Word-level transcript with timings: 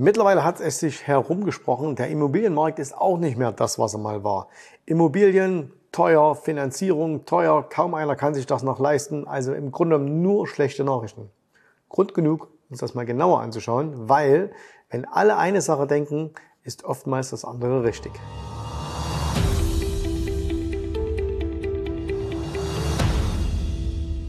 Mittlerweile 0.00 0.44
hat 0.44 0.60
es 0.60 0.78
sich 0.78 1.08
herumgesprochen, 1.08 1.96
der 1.96 2.06
Immobilienmarkt 2.06 2.78
ist 2.78 2.96
auch 2.96 3.18
nicht 3.18 3.36
mehr 3.36 3.50
das, 3.50 3.80
was 3.80 3.94
er 3.94 3.98
mal 3.98 4.22
war. 4.22 4.46
Immobilien 4.86 5.72
teuer, 5.90 6.36
Finanzierung 6.36 7.24
teuer, 7.24 7.68
kaum 7.68 7.94
einer 7.94 8.14
kann 8.14 8.32
sich 8.32 8.46
das 8.46 8.62
noch 8.62 8.78
leisten. 8.78 9.26
Also 9.26 9.54
im 9.54 9.72
Grunde 9.72 9.98
nur 9.98 10.46
schlechte 10.46 10.84
Nachrichten. 10.84 11.30
Grund 11.88 12.14
genug, 12.14 12.46
uns 12.70 12.78
das 12.78 12.94
mal 12.94 13.06
genauer 13.06 13.40
anzuschauen, 13.40 14.08
weil 14.08 14.52
wenn 14.88 15.04
alle 15.04 15.36
eine 15.36 15.62
Sache 15.62 15.88
denken, 15.88 16.30
ist 16.62 16.84
oftmals 16.84 17.30
das 17.30 17.44
andere 17.44 17.82
richtig. 17.82 18.12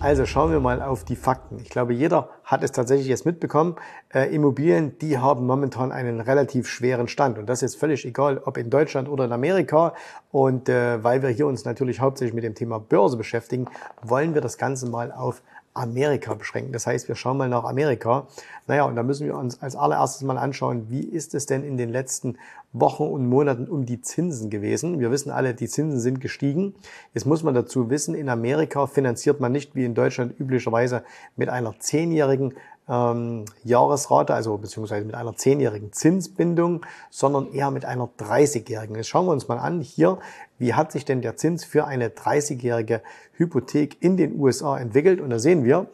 Also 0.02 0.26
schauen 0.26 0.52
wir 0.52 0.62
mal 0.62 0.82
auf 0.82 1.04
die 1.04 1.18
Fakten. 1.18 1.60
Ich 1.60 1.70
glaube, 1.70 1.94
jeder 1.94 2.30
hat 2.46 2.64
es 2.64 2.72
tatsächlich 2.72 3.10
jetzt 3.10 3.26
mitbekommen. 3.26 3.76
Äh, 4.14 4.34
Immobilien, 4.34 4.98
die 5.00 5.18
haben 5.18 5.46
momentan 5.46 5.92
einen 5.92 6.22
relativ 6.22 6.70
schweren 6.70 7.10
Stand. 7.10 7.38
Und 7.38 7.48
das 7.48 7.64
ist 7.64 7.76
völlig 7.76 8.06
egal, 8.06 8.38
ob 8.46 8.56
in 8.56 8.70
Deutschland 8.70 9.10
oder 9.10 9.26
in 9.26 9.34
Amerika. 9.34 9.94
Und 10.32 10.70
äh, 10.70 11.04
weil 11.04 11.22
wir 11.22 11.30
hier 11.30 11.48
uns 11.48 11.66
natürlich 11.66 12.00
hauptsächlich 12.00 12.34
mit 12.34 12.46
dem 12.46 12.56
Thema 12.56 12.80
Börse 12.80 13.18
beschäftigen, 13.18 13.66
wollen 14.02 14.34
wir 14.34 14.40
das 14.40 14.58
Ganze 14.58 14.88
mal 14.88 15.12
auf 15.12 15.42
Amerika 15.80 16.34
beschränken. 16.34 16.72
Das 16.74 16.86
heißt, 16.86 17.08
wir 17.08 17.16
schauen 17.16 17.38
mal 17.38 17.50
nach 17.50 17.64
Amerika. 17.64 18.28
Naja, 18.68 18.84
und 18.84 18.96
da 18.96 19.04
müssen 19.04 19.26
wir 19.26 19.36
uns 19.36 19.62
als 19.62 19.76
allererstes 19.76 20.22
mal 20.24 20.38
anschauen, 20.38 20.88
wie 20.90 21.04
ist 21.04 21.34
es 21.34 21.46
denn 21.46 21.64
in 21.64 21.78
den 21.78 21.90
letzten 21.90 22.38
Wochen 22.72 23.04
und 23.04 23.28
Monaten 23.28 23.68
um 23.68 23.86
die 23.86 24.02
Zinsen 24.02 24.50
gewesen. 24.50 25.00
Wir 25.00 25.10
wissen 25.10 25.32
alle, 25.32 25.56
die 25.56 25.68
Zinsen 25.68 26.00
sind 26.00 26.22
gestiegen. 26.22 26.76
Jetzt 27.14 27.26
muss 27.26 27.42
man 27.42 27.56
dazu 27.56 27.90
wissen, 27.90 28.14
in 28.14 28.30
Amerika 28.30 28.86
finanziert 28.86 29.40
man 29.40 29.52
nicht 29.52 29.76
wie 29.76 29.86
in 29.86 29.96
Deutschland 29.96 30.40
üblicherweise 30.40 31.04
mit 31.36 31.50
einer 31.50 31.80
zehnjährigen 31.80 32.54
ähm, 32.90 33.46
Jahresrate, 33.64 34.34
also 34.34 34.58
beziehungsweise 34.58 35.06
mit 35.06 35.16
einer 35.16 35.36
zehnjährigen 35.36 35.94
Zinsbindung, 35.94 36.86
sondern 37.10 37.52
eher 37.54 37.72
mit 37.72 37.86
einer 37.86 38.10
30-jährigen. 38.20 38.96
Jetzt 38.96 39.08
schauen 39.08 39.28
wir 39.28 39.32
uns 39.32 39.48
mal 39.48 39.60
an 39.60 39.80
hier, 39.80 40.18
wie 40.58 40.74
hat 40.74 40.92
sich 40.92 41.06
denn 41.06 41.22
der 41.22 41.38
Zins 41.38 41.64
für 41.64 41.86
eine 41.86 42.10
30-jährige 42.10 43.02
Hypothek 43.34 44.02
in 44.02 44.18
den 44.18 44.40
USA 44.40 44.78
entwickelt? 44.78 45.22
Und 45.22 45.30
da 45.30 45.40
sehen 45.40 45.64
wir, 45.64 45.88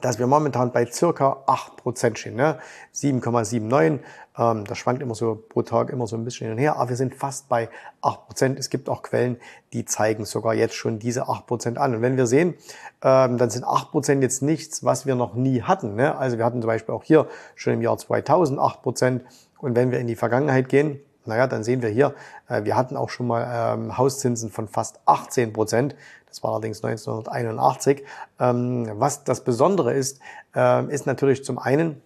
dass 0.00 0.18
wir 0.18 0.26
momentan 0.26 0.72
bei 0.72 0.86
circa 0.86 1.44
8% 1.46 2.16
stehen, 2.16 2.36
ne? 2.36 2.58
7,79. 2.94 4.00
Ähm, 4.38 4.64
das 4.64 4.78
schwankt 4.78 5.02
immer 5.02 5.14
so 5.14 5.42
pro 5.48 5.62
Tag 5.62 5.90
immer 5.90 6.06
so 6.06 6.16
ein 6.16 6.24
bisschen 6.24 6.46
hin 6.46 6.52
und 6.52 6.58
her, 6.58 6.76
aber 6.76 6.90
wir 6.90 6.96
sind 6.96 7.14
fast 7.14 7.48
bei 7.48 7.68
8%. 8.02 8.56
Es 8.58 8.70
gibt 8.70 8.88
auch 8.88 9.02
Quellen, 9.02 9.38
die 9.72 9.84
zeigen 9.84 10.24
sogar 10.24 10.54
jetzt 10.54 10.74
schon 10.74 10.98
diese 10.98 11.24
8% 11.28 11.76
an. 11.76 11.94
Und 11.94 12.02
wenn 12.02 12.16
wir 12.16 12.26
sehen, 12.26 12.54
ähm, 13.02 13.38
dann 13.38 13.50
sind 13.50 13.64
8% 13.64 14.20
jetzt 14.20 14.42
nichts, 14.42 14.84
was 14.84 15.06
wir 15.06 15.14
noch 15.14 15.34
nie 15.34 15.62
hatten. 15.62 15.94
Ne? 15.94 16.16
Also 16.16 16.38
wir 16.38 16.44
hatten 16.44 16.60
zum 16.60 16.68
Beispiel 16.68 16.94
auch 16.94 17.04
hier 17.04 17.26
schon 17.54 17.74
im 17.74 17.82
Jahr 17.82 17.96
2000 17.96 18.58
8%. 18.60 19.20
Und 19.58 19.74
wenn 19.74 19.90
wir 19.90 19.98
in 19.98 20.06
die 20.06 20.16
Vergangenheit 20.16 20.68
gehen, 20.68 21.00
naja, 21.26 21.46
dann 21.46 21.64
sehen 21.64 21.82
wir 21.82 21.88
hier, 21.88 22.14
äh, 22.48 22.64
wir 22.64 22.76
hatten 22.76 22.96
auch 22.96 23.10
schon 23.10 23.26
mal 23.26 23.74
ähm, 23.74 23.98
Hauszinsen 23.98 24.50
von 24.50 24.68
fast 24.68 25.00
18 25.06 25.52
Prozent. 25.52 25.96
Das 26.36 26.42
war 26.42 26.50
allerdings 26.50 26.84
1981. 26.84 28.04
Ähm, 28.38 28.90
was 28.96 29.24
das 29.24 29.42
Besondere 29.42 29.94
ist, 29.94 30.20
äh, 30.54 30.84
ist 30.92 31.06
natürlich 31.06 31.42
zum 31.44 31.58
einen, 31.58 32.02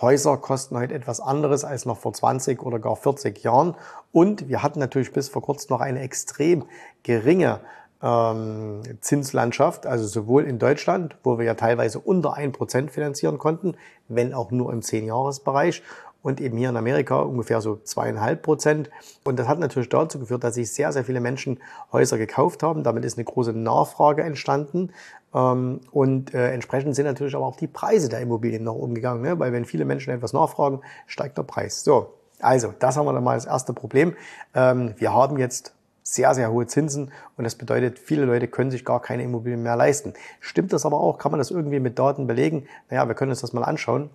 Häuser 0.00 0.36
kosten 0.36 0.78
heute 0.78 0.94
etwas 0.94 1.20
anderes 1.20 1.64
als 1.64 1.84
noch 1.84 1.98
vor 1.98 2.12
20 2.12 2.62
oder 2.62 2.78
gar 2.78 2.94
40 2.94 3.42
Jahren. 3.42 3.74
Und 4.12 4.48
wir 4.48 4.62
hatten 4.62 4.78
natürlich 4.78 5.12
bis 5.12 5.28
vor 5.28 5.42
kurzem 5.42 5.74
noch 5.74 5.80
eine 5.80 5.98
extrem 5.98 6.64
geringe 7.02 7.58
ähm, 8.00 8.82
Zinslandschaft, 9.00 9.86
also 9.86 10.06
sowohl 10.06 10.44
in 10.44 10.60
Deutschland, 10.60 11.16
wo 11.24 11.38
wir 11.38 11.44
ja 11.44 11.54
teilweise 11.54 11.98
unter 11.98 12.38
1% 12.38 12.88
finanzieren 12.88 13.38
konnten, 13.38 13.74
wenn 14.06 14.32
auch 14.32 14.52
nur 14.52 14.72
im 14.72 14.78
10-Jahres-Bereich, 14.80 15.82
und 16.22 16.40
eben 16.40 16.56
hier 16.56 16.68
in 16.68 16.76
Amerika 16.76 17.20
ungefähr 17.20 17.60
so 17.60 17.76
zweieinhalb 17.82 18.42
Prozent. 18.42 18.90
Und 19.24 19.38
das 19.38 19.48
hat 19.48 19.58
natürlich 19.58 19.88
dazu 19.88 20.18
geführt, 20.18 20.44
dass 20.44 20.54
sich 20.54 20.72
sehr, 20.72 20.92
sehr 20.92 21.04
viele 21.04 21.20
Menschen 21.20 21.60
Häuser 21.92 22.18
gekauft 22.18 22.62
haben. 22.62 22.82
Damit 22.82 23.04
ist 23.04 23.16
eine 23.16 23.24
große 23.24 23.52
Nachfrage 23.52 24.22
entstanden. 24.22 24.92
Ähm, 25.34 25.80
und 25.92 26.34
äh, 26.34 26.52
entsprechend 26.52 26.94
sind 26.94 27.06
natürlich 27.06 27.34
aber 27.34 27.46
auch 27.46 27.56
die 27.56 27.66
Preise 27.66 28.08
der 28.08 28.20
Immobilien 28.20 28.64
noch 28.64 28.74
umgegangen, 28.74 29.22
ne? 29.22 29.38
weil 29.38 29.52
wenn 29.52 29.64
viele 29.64 29.84
Menschen 29.84 30.12
etwas 30.12 30.32
nachfragen, 30.32 30.80
steigt 31.06 31.38
der 31.38 31.44
Preis. 31.44 31.84
So, 31.84 32.14
also 32.40 32.74
das 32.78 32.96
haben 32.96 33.06
wir 33.06 33.12
dann 33.12 33.24
mal 33.24 33.32
als 33.32 33.46
erste 33.46 33.72
Problem. 33.72 34.14
Ähm, 34.54 34.94
wir 34.98 35.12
haben 35.12 35.38
jetzt 35.38 35.74
sehr, 36.02 36.34
sehr 36.34 36.50
hohe 36.50 36.66
Zinsen 36.66 37.12
und 37.36 37.44
das 37.44 37.54
bedeutet, 37.54 37.98
viele 37.98 38.24
Leute 38.24 38.48
können 38.48 38.70
sich 38.70 38.84
gar 38.84 39.00
keine 39.00 39.22
Immobilien 39.22 39.62
mehr 39.62 39.76
leisten. 39.76 40.14
Stimmt 40.40 40.72
das 40.72 40.84
aber 40.84 40.98
auch? 40.98 41.18
Kann 41.18 41.30
man 41.30 41.38
das 41.38 41.50
irgendwie 41.50 41.78
mit 41.78 41.98
Daten 41.98 42.26
belegen? 42.26 42.66
Naja, 42.88 43.06
wir 43.06 43.14
können 43.14 43.30
uns 43.30 43.42
das 43.42 43.52
mal 43.52 43.62
anschauen. 43.62 44.10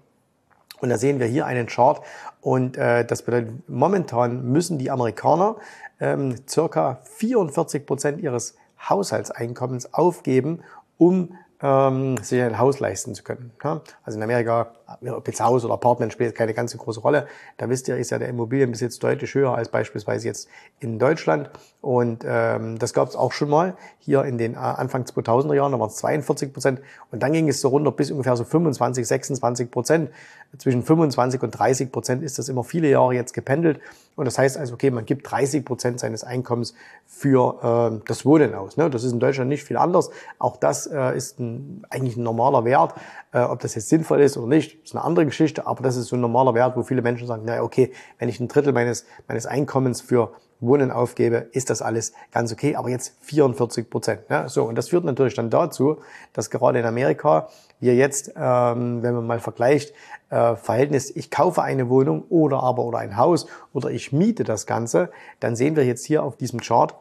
Und 0.81 0.89
da 0.89 0.97
sehen 0.97 1.19
wir 1.19 1.27
hier 1.27 1.45
einen 1.45 1.67
Chart 1.67 2.01
und 2.41 2.77
äh, 2.77 3.05
das 3.05 3.23
bedeutet, 3.23 3.67
momentan 3.67 4.51
müssen 4.51 4.77
die 4.77 4.91
Amerikaner 4.91 5.55
ähm, 5.99 6.35
circa 6.47 6.99
44 7.03 7.85
Prozent 7.85 8.21
ihres 8.21 8.55
Haushaltseinkommens 8.89 9.93
aufgeben, 9.93 10.61
um 10.97 11.37
ähm, 11.61 12.17
sich 12.17 12.41
ein 12.41 12.59
Haus 12.59 12.79
leisten 12.79 13.15
zu 13.15 13.23
können. 13.23 13.51
Ja? 13.63 13.81
Also 14.03 14.17
in 14.17 14.23
Amerika, 14.23 14.73
ob 14.87 15.27
jetzt 15.27 15.41
Haus 15.41 15.65
oder 15.65 15.73
Apartment 15.73 16.13
spielt 16.13 16.35
keine 16.35 16.53
ganz 16.53 16.71
so 16.71 16.77
große 16.77 16.99
Rolle. 16.99 17.27
Da 17.57 17.69
wisst 17.69 17.87
ihr, 17.87 17.97
ist 17.97 18.11
ja 18.11 18.19
der 18.19 18.29
Immobilienbesitz 18.29 18.99
deutlich 18.99 19.33
höher 19.33 19.55
als 19.55 19.69
beispielsweise 19.69 20.27
jetzt 20.27 20.47
in 20.79 20.99
Deutschland. 20.99 21.49
Und 21.81 22.23
ähm, 22.27 22.77
das 22.79 22.93
gab 22.93 23.07
es 23.07 23.15
auch 23.15 23.31
schon 23.31 23.49
mal 23.49 23.75
hier 23.99 24.23
in 24.23 24.37
den 24.37 24.53
äh, 24.53 24.57
Anfang 24.57 25.03
2000er 25.03 25.55
Jahren, 25.55 25.71
da 25.71 25.79
waren 25.79 25.89
es 25.89 25.95
42 25.97 26.53
Prozent. 26.53 26.81
Und 27.11 27.23
dann 27.23 27.33
ging 27.33 27.47
es 27.49 27.61
so 27.61 27.69
runter 27.69 27.91
bis 27.91 28.11
ungefähr 28.11 28.35
so 28.35 28.43
25, 28.43 29.07
26 29.07 29.71
Prozent. 29.71 30.09
Zwischen 30.57 30.83
25 30.83 31.41
und 31.41 31.51
30 31.51 31.91
Prozent 31.91 32.23
ist 32.23 32.39
das 32.39 32.47
immer 32.47 32.63
viele 32.63 32.89
Jahre 32.89 33.13
jetzt 33.13 33.33
gependelt. 33.33 33.79
Und 34.15 34.25
das 34.25 34.37
heißt 34.37 34.57
also, 34.57 34.73
okay, 34.75 34.91
man 34.91 35.05
gibt 35.05 35.29
30 35.29 35.65
Prozent 35.65 35.99
seines 35.99 36.23
Einkommens 36.23 36.73
für 37.05 37.99
äh, 38.01 38.01
das 38.07 38.25
Wohnen 38.25 38.53
aus. 38.53 38.77
Ne? 38.77 38.89
Das 38.89 39.03
ist 39.03 39.11
in 39.11 39.19
Deutschland 39.19 39.49
nicht 39.49 39.63
viel 39.63 39.77
anders. 39.77 40.09
Auch 40.39 40.57
das 40.57 40.87
äh, 40.87 41.17
ist 41.17 41.39
ein, 41.39 41.83
eigentlich 41.89 42.15
ein 42.15 42.23
normaler 42.23 42.63
Wert. 42.63 42.93
Äh, 43.35 43.41
ob 43.41 43.59
das 43.59 43.75
jetzt 43.75 43.89
sinnvoll 43.89 44.21
ist 44.21 44.37
oder 44.37 44.47
nicht, 44.47 44.84
ist 44.85 44.95
eine 44.95 45.03
andere 45.03 45.25
Geschichte. 45.25 45.67
Aber 45.67 45.83
das 45.83 45.97
ist 45.97 46.07
so 46.07 46.15
ein 46.15 46.21
normaler 46.21 46.53
Wert, 46.53 46.75
wo 46.77 46.83
viele 46.83 47.01
Menschen 47.01 47.27
sagen, 47.27 47.43
naja, 47.45 47.63
okay, 47.63 47.91
wenn 48.19 48.29
ich 48.29 48.39
ein 48.39 48.47
Drittel 48.47 48.73
meines, 48.73 49.05
meines 49.27 49.45
Einkommens 49.45 50.01
für 50.01 50.31
Wohnen 50.59 50.91
aufgebe, 50.91 51.49
ist 51.51 51.69
das 51.69 51.81
alles 51.81 52.13
ganz 52.31 52.51
okay. 52.53 52.75
Aber 52.75 52.89
jetzt 52.89 53.17
44 53.21 53.89
Prozent. 53.89 54.29
Ne? 54.29 54.47
So, 54.47 54.63
und 54.63 54.75
das 54.75 54.89
führt 54.89 55.03
natürlich 55.03 55.33
dann 55.33 55.49
dazu, 55.49 55.97
dass 56.33 56.49
gerade 56.49 56.79
in 56.79 56.85
Amerika 56.85 57.49
wir 57.79 57.95
jetzt, 57.95 58.33
ähm, 58.37 59.03
wenn 59.03 59.15
man 59.15 59.27
mal 59.27 59.39
vergleicht, 59.39 59.93
äh, 60.29 60.55
Verhältnis, 60.55 61.13
ich 61.15 61.29
kaufe 61.29 61.61
eine 61.61 61.89
Wohnung 61.89 62.23
oder 62.29 62.63
aber 62.63 62.85
oder 62.85 62.99
ein 62.99 63.17
Haus 63.17 63.47
oder 63.73 63.89
ich 63.89 64.11
miete 64.11 64.43
das 64.43 64.65
Ganze, 64.65 65.09
dann 65.39 65.55
sehen 65.55 65.75
wir 65.75 65.85
jetzt 65.85 66.05
hier 66.05 66.23
auf 66.23 66.37
diesem 66.37 66.61
Chart, 66.61 66.95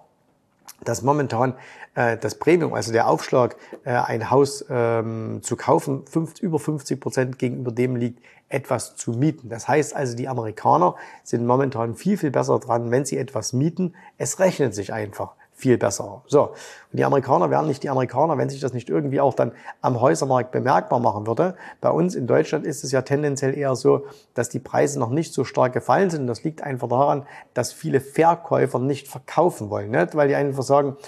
dass 0.84 1.02
momentan 1.02 1.54
äh, 1.94 2.16
das 2.16 2.36
Premium, 2.36 2.74
also 2.74 2.92
der 2.92 3.08
Aufschlag, 3.08 3.56
äh, 3.84 3.90
ein 3.90 4.30
Haus 4.30 4.64
ähm, 4.68 5.40
zu 5.42 5.56
kaufen, 5.56 6.04
fünf, 6.06 6.40
über 6.40 6.58
50 6.58 7.00
Prozent 7.00 7.38
gegenüber 7.38 7.72
dem 7.72 7.96
liegt, 7.96 8.22
etwas 8.48 8.96
zu 8.96 9.12
mieten. 9.12 9.48
Das 9.48 9.66
heißt 9.68 9.96
also, 9.96 10.16
die 10.16 10.28
Amerikaner 10.28 10.94
sind 11.22 11.46
momentan 11.46 11.94
viel, 11.94 12.16
viel 12.18 12.30
besser 12.30 12.58
dran, 12.58 12.90
wenn 12.90 13.04
sie 13.04 13.16
etwas 13.16 13.52
mieten. 13.52 13.94
Es 14.18 14.38
rechnet 14.38 14.74
sich 14.74 14.92
einfach 14.92 15.34
viel 15.64 15.78
besser. 15.78 16.22
So. 16.26 16.42
Und 16.42 16.98
die 16.98 17.06
Amerikaner 17.06 17.48
wären 17.48 17.66
nicht 17.66 17.82
die 17.82 17.88
Amerikaner, 17.88 18.36
wenn 18.36 18.50
sich 18.50 18.60
das 18.60 18.74
nicht 18.74 18.90
irgendwie 18.90 19.18
auch 19.18 19.32
dann 19.32 19.52
am 19.80 19.98
Häusermarkt 19.98 20.50
bemerkbar 20.50 21.00
machen 21.00 21.26
würde. 21.26 21.54
Bei 21.80 21.88
uns 21.88 22.14
in 22.14 22.26
Deutschland 22.26 22.66
ist 22.66 22.84
es 22.84 22.92
ja 22.92 23.00
tendenziell 23.00 23.56
eher 23.56 23.74
so, 23.74 24.04
dass 24.34 24.50
die 24.50 24.58
Preise 24.58 25.00
noch 25.00 25.08
nicht 25.08 25.32
so 25.32 25.42
stark 25.42 25.72
gefallen 25.72 26.10
sind. 26.10 26.26
Das 26.26 26.44
liegt 26.44 26.62
einfach 26.62 26.88
daran, 26.88 27.24
dass 27.54 27.72
viele 27.72 28.02
Verkäufer 28.02 28.78
nicht 28.78 29.08
verkaufen 29.08 29.70
wollen, 29.70 29.90
nicht? 29.90 30.14
weil 30.14 30.28
die 30.28 30.34
einfach 30.34 30.62
sagen, 30.62 30.98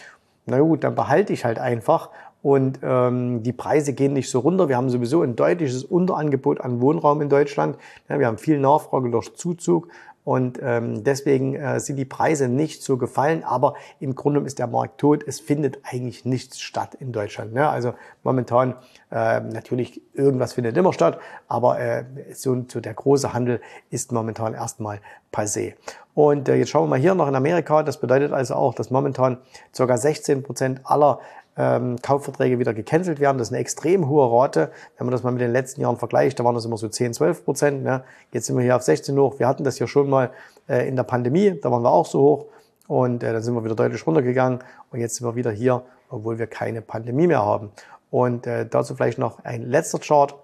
na 0.46 0.58
gut, 0.60 0.84
dann 0.84 0.94
behalte 0.94 1.34
ich 1.34 1.44
halt 1.44 1.58
einfach 1.58 2.08
und 2.40 2.78
ähm, 2.82 3.42
die 3.42 3.52
Preise 3.52 3.92
gehen 3.92 4.14
nicht 4.14 4.30
so 4.30 4.38
runter. 4.38 4.70
Wir 4.70 4.78
haben 4.78 4.88
sowieso 4.88 5.20
ein 5.20 5.36
deutliches 5.36 5.84
Unterangebot 5.84 6.62
an 6.62 6.80
Wohnraum 6.80 7.20
in 7.20 7.28
Deutschland. 7.28 7.76
Ja, 8.08 8.18
wir 8.18 8.26
haben 8.26 8.38
viel 8.38 8.58
Nachfrage 8.58 9.10
durch 9.10 9.34
Zuzug 9.34 9.88
und 10.26 10.58
ähm, 10.60 11.04
deswegen 11.04 11.54
äh, 11.54 11.78
sind 11.78 11.94
die 11.94 12.04
Preise 12.04 12.48
nicht 12.48 12.82
so 12.82 12.96
gefallen, 12.96 13.44
aber 13.44 13.74
im 14.00 14.16
Grunde 14.16 14.40
ist 14.40 14.58
der 14.58 14.66
Markt 14.66 14.98
tot. 14.98 15.22
Es 15.24 15.38
findet 15.38 15.78
eigentlich 15.84 16.24
nichts 16.24 16.58
statt 16.58 16.96
in 16.98 17.12
Deutschland. 17.12 17.54
Ne? 17.54 17.68
Also 17.68 17.94
momentan 18.24 18.74
äh, 19.12 19.38
natürlich 19.38 20.02
irgendwas 20.14 20.54
findet 20.54 20.76
immer 20.76 20.92
statt, 20.92 21.20
aber 21.46 21.78
äh, 21.78 22.04
so, 22.34 22.64
so 22.66 22.80
der 22.80 22.94
große 22.94 23.34
Handel 23.34 23.60
ist 23.90 24.10
momentan 24.10 24.54
erstmal 24.54 24.98
passé. 25.32 25.74
Und 26.12 26.48
äh, 26.48 26.56
jetzt 26.56 26.70
schauen 26.70 26.86
wir 26.86 26.88
mal 26.88 26.98
hier 26.98 27.14
noch 27.14 27.28
in 27.28 27.36
Amerika. 27.36 27.84
Das 27.84 28.00
bedeutet 28.00 28.32
also 28.32 28.54
auch, 28.56 28.74
dass 28.74 28.90
momentan 28.90 29.38
ca. 29.76 29.96
16 29.96 30.42
Prozent 30.42 30.80
aller 30.82 31.20
ähm, 31.56 31.96
Kaufverträge 32.02 32.58
wieder 32.58 32.74
gecancelt 32.74 33.20
werden. 33.20 33.38
Das 33.38 33.48
ist 33.48 33.52
eine 33.52 33.60
extrem 33.60 34.08
hohe 34.08 34.30
Rate. 34.30 34.70
Wenn 34.96 35.06
man 35.06 35.12
das 35.12 35.22
mal 35.22 35.30
mit 35.30 35.40
den 35.40 35.52
letzten 35.52 35.80
Jahren 35.80 35.96
vergleicht, 35.96 36.38
da 36.38 36.44
waren 36.44 36.54
das 36.54 36.64
immer 36.64 36.76
so 36.76 36.88
10, 36.88 37.14
12 37.14 37.44
Prozent. 37.44 37.82
Ne? 37.82 38.04
Jetzt 38.32 38.46
sind 38.46 38.56
wir 38.56 38.62
hier 38.62 38.76
auf 38.76 38.82
16 38.82 39.18
hoch. 39.18 39.38
Wir 39.38 39.48
hatten 39.48 39.64
das 39.64 39.78
ja 39.78 39.86
schon 39.86 40.10
mal 40.10 40.30
äh, 40.68 40.88
in 40.88 40.96
der 40.96 41.04
Pandemie, 41.04 41.58
da 41.60 41.70
waren 41.70 41.82
wir 41.82 41.90
auch 41.90 42.06
so 42.06 42.20
hoch. 42.20 42.46
Und 42.88 43.22
äh, 43.22 43.32
dann 43.32 43.42
sind 43.42 43.54
wir 43.54 43.64
wieder 43.64 43.74
deutlich 43.74 44.06
runtergegangen. 44.06 44.60
Und 44.90 45.00
jetzt 45.00 45.16
sind 45.16 45.26
wir 45.26 45.34
wieder 45.34 45.50
hier, 45.50 45.82
obwohl 46.10 46.38
wir 46.38 46.46
keine 46.46 46.82
Pandemie 46.82 47.26
mehr 47.26 47.44
haben. 47.44 47.70
Und 48.10 48.46
äh, 48.46 48.66
dazu 48.66 48.94
vielleicht 48.94 49.18
noch 49.18 49.44
ein 49.44 49.62
letzter 49.62 49.98
Chart. 49.98 50.34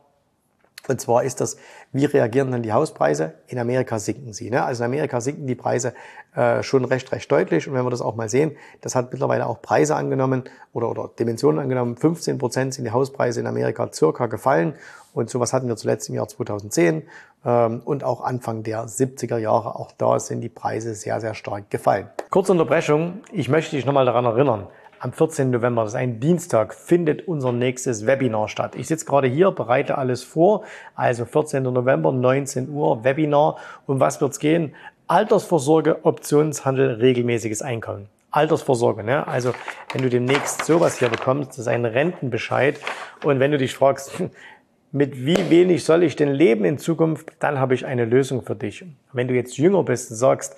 Und 0.88 1.00
zwar 1.00 1.22
ist 1.22 1.40
das, 1.40 1.56
wie 1.92 2.04
reagieren 2.04 2.50
dann 2.50 2.62
die 2.62 2.72
Hauspreise? 2.72 3.34
In 3.46 3.58
Amerika 3.58 3.98
sinken 3.98 4.32
sie. 4.32 4.50
Ne? 4.50 4.64
Also 4.64 4.82
in 4.82 4.90
Amerika 4.90 5.20
sinken 5.20 5.46
die 5.46 5.54
Preise 5.54 5.94
äh, 6.34 6.62
schon 6.62 6.84
recht, 6.84 7.12
recht 7.12 7.30
deutlich. 7.30 7.68
Und 7.68 7.74
wenn 7.74 7.84
wir 7.84 7.90
das 7.90 8.00
auch 8.00 8.16
mal 8.16 8.28
sehen, 8.28 8.56
das 8.80 8.96
hat 8.96 9.12
mittlerweile 9.12 9.46
auch 9.46 9.62
Preise 9.62 9.94
angenommen 9.94 10.44
oder, 10.72 10.90
oder 10.90 11.10
Dimensionen 11.18 11.60
angenommen. 11.60 11.96
15 11.96 12.38
Prozent 12.38 12.74
sind 12.74 12.84
die 12.84 12.90
Hauspreise 12.90 13.40
in 13.40 13.46
Amerika 13.46 13.90
circa 13.92 14.26
gefallen. 14.26 14.74
Und 15.14 15.30
sowas 15.30 15.52
hatten 15.52 15.68
wir 15.68 15.76
zuletzt 15.76 16.08
im 16.08 16.16
Jahr 16.16 16.26
2010 16.26 17.02
ähm, 17.44 17.82
und 17.84 18.02
auch 18.02 18.22
Anfang 18.22 18.62
der 18.62 18.86
70er 18.86 19.36
Jahre. 19.36 19.76
Auch 19.76 19.92
da 19.92 20.18
sind 20.18 20.40
die 20.40 20.48
Preise 20.48 20.94
sehr, 20.94 21.20
sehr 21.20 21.34
stark 21.34 21.70
gefallen. 21.70 22.08
Kurze 22.30 22.52
Unterbrechung. 22.52 23.20
Ich 23.30 23.48
möchte 23.48 23.76
dich 23.76 23.84
nochmal 23.84 24.06
daran 24.06 24.24
erinnern. 24.24 24.68
Am 25.04 25.12
14. 25.12 25.50
November, 25.50 25.82
das 25.82 25.94
ist 25.94 25.98
ein 25.98 26.20
Dienstag, 26.20 26.72
findet 26.72 27.26
unser 27.26 27.50
nächstes 27.50 28.06
Webinar 28.06 28.48
statt. 28.48 28.76
Ich 28.76 28.86
sitze 28.86 29.04
gerade 29.04 29.26
hier, 29.26 29.50
bereite 29.50 29.98
alles 29.98 30.22
vor. 30.22 30.62
Also 30.94 31.24
14. 31.24 31.64
November, 31.64 32.12
19 32.12 32.68
Uhr, 32.68 33.02
Webinar. 33.02 33.56
Um 33.88 33.98
was 33.98 34.20
wird's 34.20 34.38
gehen? 34.38 34.76
Altersvorsorge, 35.08 36.04
Optionshandel, 36.04 37.00
regelmäßiges 37.00 37.62
Einkommen. 37.62 38.06
Altersvorsorge, 38.30 39.02
ne? 39.02 39.26
Also 39.26 39.54
wenn 39.92 40.02
du 40.02 40.08
demnächst 40.08 40.64
sowas 40.64 41.00
hier 41.00 41.08
bekommst, 41.08 41.50
das 41.50 41.58
ist 41.58 41.66
ein 41.66 41.84
Rentenbescheid. 41.84 42.78
Und 43.24 43.40
wenn 43.40 43.50
du 43.50 43.58
dich 43.58 43.74
fragst, 43.74 44.12
mit 44.92 45.16
wie 45.26 45.50
wenig 45.50 45.82
soll 45.82 46.04
ich 46.04 46.14
denn 46.14 46.30
leben 46.30 46.64
in 46.64 46.78
Zukunft, 46.78 47.32
dann 47.40 47.58
habe 47.58 47.74
ich 47.74 47.86
eine 47.86 48.04
Lösung 48.04 48.42
für 48.42 48.54
dich. 48.54 48.84
Wenn 49.12 49.26
du 49.26 49.34
jetzt 49.34 49.58
jünger 49.58 49.82
bist 49.82 50.12
und 50.12 50.16
sagst, 50.16 50.54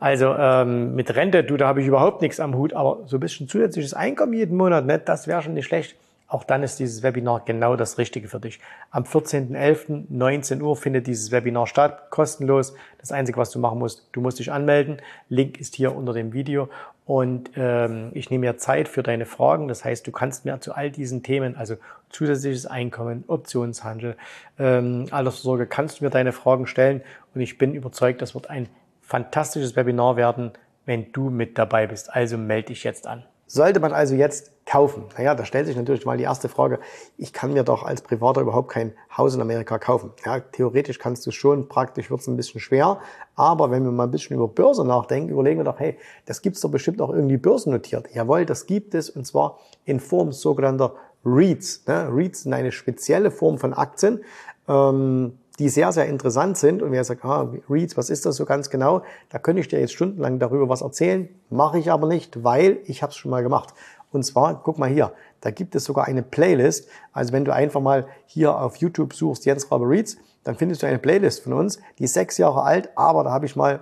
also 0.00 0.34
ähm, 0.34 0.94
mit 0.94 1.14
Rente, 1.14 1.44
du, 1.44 1.56
da 1.56 1.68
habe 1.68 1.80
ich 1.80 1.86
überhaupt 1.86 2.22
nichts 2.22 2.40
am 2.40 2.54
Hut, 2.54 2.72
aber 2.72 3.00
so 3.06 3.16
ein 3.16 3.20
bisschen 3.20 3.48
zusätzliches 3.48 3.94
Einkommen 3.94 4.32
jeden 4.32 4.56
Monat, 4.56 4.86
ne, 4.86 4.98
das 4.98 5.26
wäre 5.26 5.42
schon 5.42 5.54
nicht 5.54 5.66
schlecht. 5.66 5.96
Auch 6.30 6.44
dann 6.44 6.62
ist 6.62 6.78
dieses 6.78 7.02
Webinar 7.02 7.42
genau 7.46 7.74
das 7.74 7.96
Richtige 7.96 8.28
für 8.28 8.38
dich. 8.38 8.60
Am 8.90 9.04
14.11. 9.04 10.04
19 10.10 10.60
Uhr 10.60 10.76
findet 10.76 11.06
dieses 11.06 11.32
Webinar 11.32 11.66
statt, 11.66 12.10
kostenlos. 12.10 12.74
Das 12.98 13.12
Einzige, 13.12 13.38
was 13.38 13.50
du 13.50 13.58
machen 13.58 13.78
musst, 13.78 14.06
du 14.12 14.20
musst 14.20 14.38
dich 14.38 14.52
anmelden. 14.52 14.98
Link 15.30 15.58
ist 15.58 15.74
hier 15.74 15.96
unter 15.96 16.12
dem 16.12 16.34
Video. 16.34 16.68
Und 17.06 17.52
ähm, 17.56 18.10
ich 18.12 18.28
nehme 18.28 18.46
mir 18.46 18.58
Zeit 18.58 18.88
für 18.88 19.02
deine 19.02 19.24
Fragen. 19.24 19.68
Das 19.68 19.86
heißt, 19.86 20.06
du 20.06 20.12
kannst 20.12 20.44
mir 20.44 20.60
zu 20.60 20.74
all 20.74 20.90
diesen 20.90 21.22
Themen, 21.22 21.56
also 21.56 21.76
zusätzliches 22.10 22.66
Einkommen, 22.66 23.24
Optionshandel, 23.26 24.14
ähm, 24.58 25.06
Altersvorsorge, 25.10 25.66
kannst 25.66 26.00
du 26.00 26.04
mir 26.04 26.10
deine 26.10 26.32
Fragen 26.32 26.66
stellen. 26.66 27.00
Und 27.34 27.40
ich 27.40 27.56
bin 27.56 27.72
überzeugt, 27.72 28.20
das 28.20 28.34
wird 28.34 28.50
ein 28.50 28.68
fantastisches 29.08 29.74
Webinar 29.74 30.16
werden, 30.16 30.52
wenn 30.84 31.12
du 31.12 31.30
mit 31.30 31.56
dabei 31.56 31.86
bist. 31.86 32.12
Also 32.12 32.36
melde 32.36 32.68
dich 32.68 32.84
jetzt 32.84 33.06
an. 33.06 33.24
Sollte 33.46 33.80
man 33.80 33.94
also 33.94 34.14
jetzt 34.14 34.52
kaufen? 34.66 35.06
Naja, 35.16 35.34
da 35.34 35.46
stellt 35.46 35.66
sich 35.66 35.76
natürlich 35.76 36.04
mal 36.04 36.18
die 36.18 36.24
erste 36.24 36.50
Frage. 36.50 36.78
Ich 37.16 37.32
kann 37.32 37.54
mir 37.54 37.62
doch 37.62 37.82
als 37.82 38.02
Privater 38.02 38.42
überhaupt 38.42 38.68
kein 38.68 38.92
Haus 39.16 39.34
in 39.34 39.40
Amerika 39.40 39.78
kaufen. 39.78 40.10
Ja, 40.26 40.40
theoretisch 40.40 40.98
kannst 40.98 41.26
du 41.26 41.30
schon, 41.30 41.68
praktisch 41.68 42.10
wird 42.10 42.20
es 42.20 42.26
ein 42.26 42.36
bisschen 42.36 42.60
schwer. 42.60 43.00
Aber 43.34 43.70
wenn 43.70 43.82
wir 43.84 43.90
mal 43.90 44.04
ein 44.04 44.10
bisschen 44.10 44.36
über 44.36 44.46
Börse 44.46 44.84
nachdenken, 44.84 45.30
überlegen 45.30 45.60
wir 45.60 45.64
doch, 45.64 45.80
hey, 45.80 45.96
das 46.26 46.42
gibt's 46.42 46.60
doch 46.60 46.70
bestimmt 46.70 47.00
auch 47.00 47.08
irgendwie 47.08 47.38
börsennotiert. 47.38 48.14
Jawohl, 48.14 48.44
das 48.44 48.66
gibt 48.66 48.94
es 48.94 49.08
und 49.08 49.26
zwar 49.26 49.58
in 49.86 50.00
Form 50.00 50.32
sogenannter 50.32 50.96
REITs. 51.24 51.86
Ne? 51.86 52.08
REITs 52.12 52.42
sind 52.42 52.52
eine 52.52 52.72
spezielle 52.72 53.30
Form 53.30 53.56
von 53.56 53.72
Aktien. 53.72 54.22
Ähm, 54.68 55.38
die 55.58 55.68
sehr, 55.68 55.92
sehr 55.92 56.06
interessant 56.06 56.56
sind. 56.56 56.82
Und 56.82 56.92
wer 56.92 57.04
sagt, 57.04 57.24
ah, 57.24 57.52
Reads, 57.68 57.96
was 57.96 58.10
ist 58.10 58.26
das 58.26 58.36
so 58.36 58.44
ganz 58.44 58.70
genau? 58.70 59.02
Da 59.30 59.38
könnte 59.38 59.60
ich 59.60 59.68
dir 59.68 59.80
jetzt 59.80 59.94
stundenlang 59.94 60.38
darüber 60.38 60.68
was 60.68 60.82
erzählen, 60.82 61.28
mache 61.50 61.78
ich 61.78 61.90
aber 61.90 62.06
nicht, 62.06 62.44
weil 62.44 62.78
ich 62.84 63.02
habe 63.02 63.10
es 63.10 63.16
schon 63.16 63.30
mal 63.30 63.42
gemacht. 63.42 63.74
Und 64.10 64.24
zwar, 64.24 64.62
guck 64.62 64.78
mal 64.78 64.88
hier, 64.88 65.12
da 65.40 65.50
gibt 65.50 65.74
es 65.74 65.84
sogar 65.84 66.06
eine 66.06 66.22
Playlist. 66.22 66.88
Also 67.12 67.32
wenn 67.32 67.44
du 67.44 67.52
einfach 67.52 67.80
mal 67.80 68.06
hier 68.26 68.56
auf 68.56 68.76
YouTube 68.76 69.12
suchst, 69.14 69.44
Jens 69.44 69.70
Rabe 69.70 69.88
Reads, 69.88 70.16
dann 70.44 70.56
findest 70.56 70.82
du 70.82 70.86
eine 70.86 70.98
Playlist 70.98 71.42
von 71.42 71.52
uns, 71.52 71.78
die 71.98 72.04
ist 72.04 72.14
sechs 72.14 72.38
Jahre 72.38 72.62
alt, 72.62 72.90
aber 72.96 73.24
da 73.24 73.30
habe 73.30 73.44
ich 73.44 73.54
mal, 73.54 73.80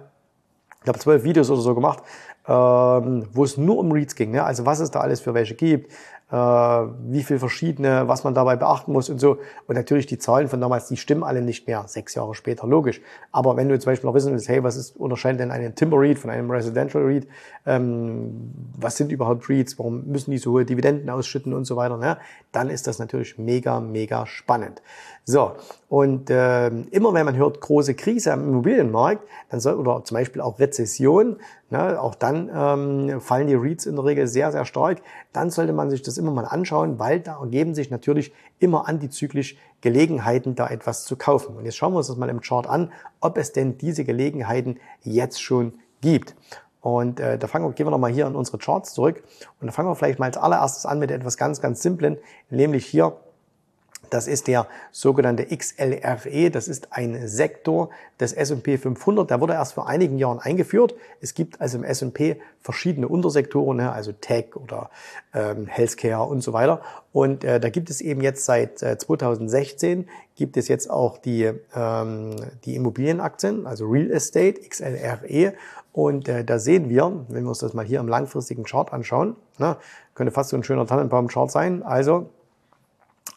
ich 0.78 0.82
glaube, 0.82 0.98
zwölf 0.98 1.22
Videos 1.22 1.50
oder 1.50 1.60
so 1.60 1.74
gemacht, 1.74 2.02
ähm, 2.48 3.26
wo 3.32 3.44
es 3.44 3.56
nur 3.56 3.78
um 3.78 3.92
Reads 3.92 4.14
ging. 4.14 4.30
Ne? 4.30 4.44
Also 4.44 4.66
was 4.66 4.80
es 4.80 4.90
da 4.90 5.00
alles 5.00 5.20
für 5.20 5.34
welche 5.34 5.54
gibt, 5.54 5.92
äh, 6.30 6.36
wie 6.36 7.22
viel 7.22 7.38
verschiedene, 7.38 8.08
was 8.08 8.24
man 8.24 8.34
dabei 8.34 8.56
beachten 8.56 8.92
muss 8.92 9.08
und 9.08 9.20
so. 9.20 9.38
Und 9.66 9.76
natürlich 9.76 10.06
die 10.06 10.18
Zahlen 10.18 10.48
von 10.48 10.60
damals, 10.60 10.88
die 10.88 10.96
stimmen 10.96 11.22
alle 11.22 11.40
nicht 11.40 11.66
mehr, 11.66 11.84
sechs 11.86 12.14
Jahre 12.14 12.34
später, 12.34 12.66
logisch. 12.66 13.00
Aber 13.30 13.56
wenn 13.56 13.68
du 13.68 13.78
zum 13.78 13.92
Beispiel 13.92 14.08
noch 14.08 14.14
wissen 14.14 14.32
willst, 14.32 14.48
hey, 14.48 14.62
was 14.62 14.76
ist, 14.76 14.96
unterscheidet 14.96 15.40
denn 15.40 15.50
einen 15.50 15.74
Timber 15.74 16.00
Read 16.00 16.18
von 16.18 16.30
einem 16.30 16.50
Residential 16.50 17.04
Read? 17.04 17.28
Ähm, 17.64 18.52
was 18.76 18.96
sind 18.96 19.12
überhaupt 19.12 19.48
Reads? 19.48 19.78
Warum 19.78 20.04
müssen 20.06 20.32
die 20.32 20.38
so 20.38 20.52
hohe 20.52 20.64
Dividenden 20.64 21.08
ausschütten 21.10 21.54
und 21.54 21.64
so 21.64 21.76
weiter? 21.76 21.96
Ne? 21.96 22.18
Dann 22.50 22.70
ist 22.70 22.86
das 22.86 22.98
natürlich 22.98 23.38
mega, 23.38 23.78
mega 23.78 24.26
spannend. 24.26 24.82
So, 25.24 25.52
und 25.88 26.30
äh, 26.30 26.68
immer 26.68 27.12
wenn 27.12 27.26
man 27.26 27.36
hört 27.36 27.60
große 27.60 27.94
Krise 27.94 28.32
am 28.32 28.44
Immobilienmarkt, 28.48 29.26
dann 29.48 29.58
soll, 29.58 29.74
oder 29.74 30.04
zum 30.04 30.16
Beispiel 30.16 30.40
auch 30.40 30.60
Rezession, 30.60 31.36
ne, 31.70 32.00
auch 32.00 32.14
dann 32.14 32.50
ähm, 32.54 33.20
fallen 33.20 33.46
die 33.46 33.54
REITs 33.54 33.86
in 33.86 33.96
der 33.96 34.04
Regel 34.04 34.26
sehr, 34.26 34.52
sehr 34.52 34.64
stark, 34.64 35.02
dann 35.32 35.50
sollte 35.50 35.72
man 35.72 35.90
sich 35.90 36.02
das 36.02 36.18
immer 36.18 36.30
mal 36.30 36.44
anschauen, 36.44 36.98
weil 36.98 37.20
da 37.20 37.40
ergeben 37.40 37.74
sich 37.74 37.90
natürlich 37.90 38.32
immer 38.58 38.88
antizyklisch 38.88 39.56
Gelegenheiten, 39.80 40.54
da 40.54 40.68
etwas 40.68 41.04
zu 41.04 41.16
kaufen. 41.16 41.56
Und 41.56 41.64
jetzt 41.64 41.76
schauen 41.76 41.92
wir 41.92 41.98
uns 41.98 42.08
das 42.08 42.16
mal 42.16 42.28
im 42.28 42.40
Chart 42.40 42.66
an, 42.66 42.92
ob 43.20 43.38
es 43.38 43.52
denn 43.52 43.78
diese 43.78 44.04
Gelegenheiten 44.04 44.78
jetzt 45.02 45.42
schon 45.42 45.74
gibt. 46.00 46.34
Und 46.80 47.18
äh, 47.18 47.36
da 47.36 47.48
fangen 47.48 47.66
wir, 47.66 47.72
gehen 47.72 47.86
wir 47.86 47.90
nochmal 47.90 48.12
hier 48.12 48.26
in 48.26 48.36
unsere 48.36 48.58
Charts 48.58 48.94
zurück 48.94 49.24
und 49.60 49.66
da 49.66 49.72
fangen 49.72 49.88
wir 49.88 49.96
vielleicht 49.96 50.20
mal 50.20 50.26
als 50.26 50.36
allererstes 50.36 50.86
an 50.86 51.00
mit 51.00 51.10
etwas 51.10 51.36
ganz, 51.36 51.60
ganz 51.60 51.82
Simplen, 51.82 52.16
nämlich 52.48 52.86
hier 52.86 53.16
das 54.10 54.26
ist 54.28 54.46
der 54.46 54.66
sogenannte 54.92 55.44
XLRE. 55.44 56.50
Das 56.50 56.68
ist 56.68 56.92
ein 56.92 57.26
Sektor 57.26 57.90
des 58.20 58.32
S&P 58.32 58.78
500. 58.78 59.30
Der 59.30 59.40
wurde 59.40 59.54
erst 59.54 59.74
vor 59.74 59.88
einigen 59.88 60.18
Jahren 60.18 60.38
eingeführt. 60.38 60.94
Es 61.20 61.34
gibt 61.34 61.60
also 61.60 61.78
im 61.78 61.84
S&P 61.84 62.40
verschiedene 62.60 63.08
Untersektoren, 63.08 63.76
ne, 63.78 63.92
also 63.92 64.12
Tech 64.12 64.56
oder 64.56 64.90
ähm, 65.34 65.66
Healthcare 65.66 66.24
und 66.24 66.42
so 66.42 66.52
weiter. 66.52 66.80
Und 67.12 67.44
äh, 67.44 67.60
da 67.60 67.68
gibt 67.68 67.90
es 67.90 68.00
eben 68.00 68.20
jetzt 68.20 68.44
seit 68.44 68.82
äh, 68.82 68.98
2016 68.98 70.08
gibt 70.36 70.56
es 70.56 70.68
jetzt 70.68 70.90
auch 70.90 71.18
die, 71.18 71.50
ähm, 71.74 72.36
die 72.64 72.76
Immobilienaktien, 72.76 73.66
also 73.66 73.86
Real 73.86 74.10
Estate, 74.10 74.60
XLRE. 74.60 75.54
Und 75.92 76.28
äh, 76.28 76.44
da 76.44 76.58
sehen 76.58 76.90
wir, 76.90 77.24
wenn 77.28 77.44
wir 77.44 77.48
uns 77.48 77.60
das 77.60 77.72
mal 77.72 77.84
hier 77.84 78.00
im 78.00 78.08
langfristigen 78.08 78.64
Chart 78.64 78.92
anschauen, 78.92 79.34
ne, 79.58 79.78
könnte 80.14 80.30
fast 80.30 80.50
so 80.50 80.56
ein 80.56 80.62
schöner 80.62 80.86
Tannenbaum-Chart 80.86 81.50
sein. 81.50 81.82
Also 81.82 82.28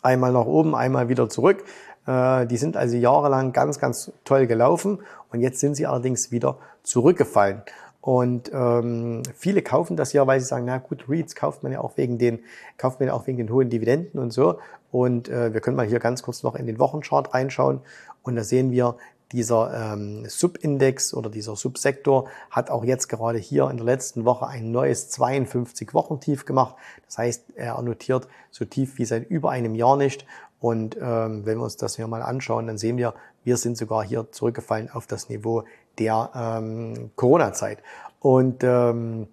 einmal 0.01 0.31
nach 0.31 0.45
oben, 0.45 0.75
einmal 0.75 1.09
wieder 1.09 1.29
zurück. 1.29 1.63
Äh, 2.07 2.47
die 2.47 2.57
sind 2.57 2.77
also 2.77 2.97
jahrelang 2.97 3.53
ganz, 3.53 3.79
ganz 3.79 4.11
toll 4.23 4.47
gelaufen 4.47 4.99
und 5.31 5.41
jetzt 5.41 5.59
sind 5.59 5.75
sie 5.75 5.85
allerdings 5.85 6.31
wieder 6.31 6.57
zurückgefallen. 6.83 7.61
Und 8.01 8.49
ähm, 8.53 9.23
viele 9.35 9.61
kaufen 9.61 9.97
das 9.97 10.13
ja, 10.13 10.25
weil 10.25 10.39
sie 10.39 10.45
sagen, 10.45 10.65
na 10.65 10.77
gut, 10.77 11.05
REITs 11.09 11.35
kauft 11.35 11.63
man 11.63 11.71
ja 11.71 11.81
auch 11.81 11.97
wegen 11.97 12.17
den, 12.17 12.39
kauft 12.77 12.99
man 12.99 13.07
ja 13.07 13.13
auch 13.13 13.27
wegen 13.27 13.37
den 13.37 13.51
hohen 13.51 13.69
Dividenden 13.69 14.19
und 14.19 14.31
so. 14.31 14.59
Und 14.91 15.29
äh, 15.29 15.53
wir 15.53 15.61
können 15.61 15.75
mal 15.75 15.85
hier 15.85 15.99
ganz 15.99 16.23
kurz 16.23 16.41
noch 16.41 16.55
in 16.55 16.65
den 16.65 16.79
Wochenchart 16.79 17.33
reinschauen 17.33 17.81
und 18.23 18.35
da 18.35 18.43
sehen 18.43 18.71
wir, 18.71 18.95
dieser 19.31 19.93
ähm, 19.93 20.25
Subindex 20.27 21.13
oder 21.13 21.29
dieser 21.29 21.55
Subsektor 21.55 22.27
hat 22.49 22.69
auch 22.69 22.83
jetzt 22.83 23.07
gerade 23.07 23.37
hier 23.37 23.69
in 23.69 23.77
der 23.77 23.85
letzten 23.85 24.25
Woche 24.25 24.47
ein 24.47 24.71
neues 24.71 25.11
52-Wochen-Tief 25.11 26.45
gemacht. 26.45 26.75
Das 27.05 27.19
heißt, 27.19 27.43
er 27.55 27.81
notiert 27.81 28.27
so 28.49 28.65
tief 28.65 28.97
wie 28.97 29.05
seit 29.05 29.29
über 29.29 29.51
einem 29.51 29.75
Jahr 29.75 29.97
nicht. 29.97 30.25
Und 30.59 30.97
ähm, 30.99 31.45
wenn 31.45 31.57
wir 31.57 31.63
uns 31.63 31.77
das 31.77 31.95
hier 31.95 32.07
mal 32.07 32.21
anschauen, 32.21 32.67
dann 32.67 32.77
sehen 32.77 32.97
wir, 32.97 33.13
wir 33.43 33.57
sind 33.57 33.77
sogar 33.77 34.03
hier 34.03 34.31
zurückgefallen 34.31 34.89
auf 34.91 35.07
das 35.07 35.29
Niveau 35.29 35.63
der 35.99 36.31
ähm, 36.35 37.11
Corona-Zeit. 37.15 37.79
Und 38.19 38.63
ähm, 38.63 39.27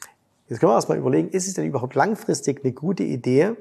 jetzt 0.48 0.60
können 0.60 0.70
wir 0.70 0.76
erstmal 0.76 0.98
überlegen, 0.98 1.30
ist 1.30 1.48
es 1.48 1.54
denn 1.54 1.66
überhaupt 1.66 1.94
langfristig 1.94 2.62
eine 2.62 2.72
gute 2.72 3.02
Idee, 3.02 3.56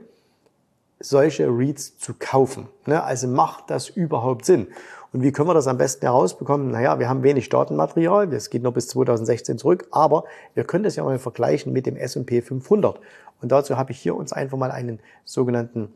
solche 0.99 1.47
Reads 1.47 1.97
zu 1.97 2.13
kaufen? 2.17 2.67
Ne? 2.85 3.03
Also 3.03 3.27
macht 3.27 3.69
das 3.69 3.89
überhaupt 3.89 4.45
Sinn? 4.45 4.67
Und 5.13 5.23
wie 5.23 5.31
können 5.31 5.47
wir 5.47 5.53
das 5.53 5.67
am 5.67 5.77
besten 5.77 6.05
herausbekommen? 6.05 6.71
Naja, 6.71 6.99
wir 6.99 7.07
haben 7.07 7.23
wenig 7.23 7.47
Datenmaterial, 7.47 8.27
das 8.27 8.49
geht 8.49 8.63
nur 8.63 8.73
bis 8.73 8.89
2016 8.89 9.57
zurück, 9.57 9.87
aber 9.91 10.25
wir 10.55 10.65
können 10.65 10.83
das 10.83 10.97
ja 10.97 11.03
mal 11.03 11.19
vergleichen 11.19 11.71
mit 11.71 11.85
dem 11.85 11.95
S&P 11.95 12.41
500. 12.41 12.99
Und 13.41 13.51
dazu 13.51 13.77
habe 13.77 13.91
ich 13.91 13.99
hier 13.99 14.15
uns 14.15 14.33
einfach 14.33 14.57
mal 14.57 14.71
einen 14.71 14.99
sogenannten 15.23 15.93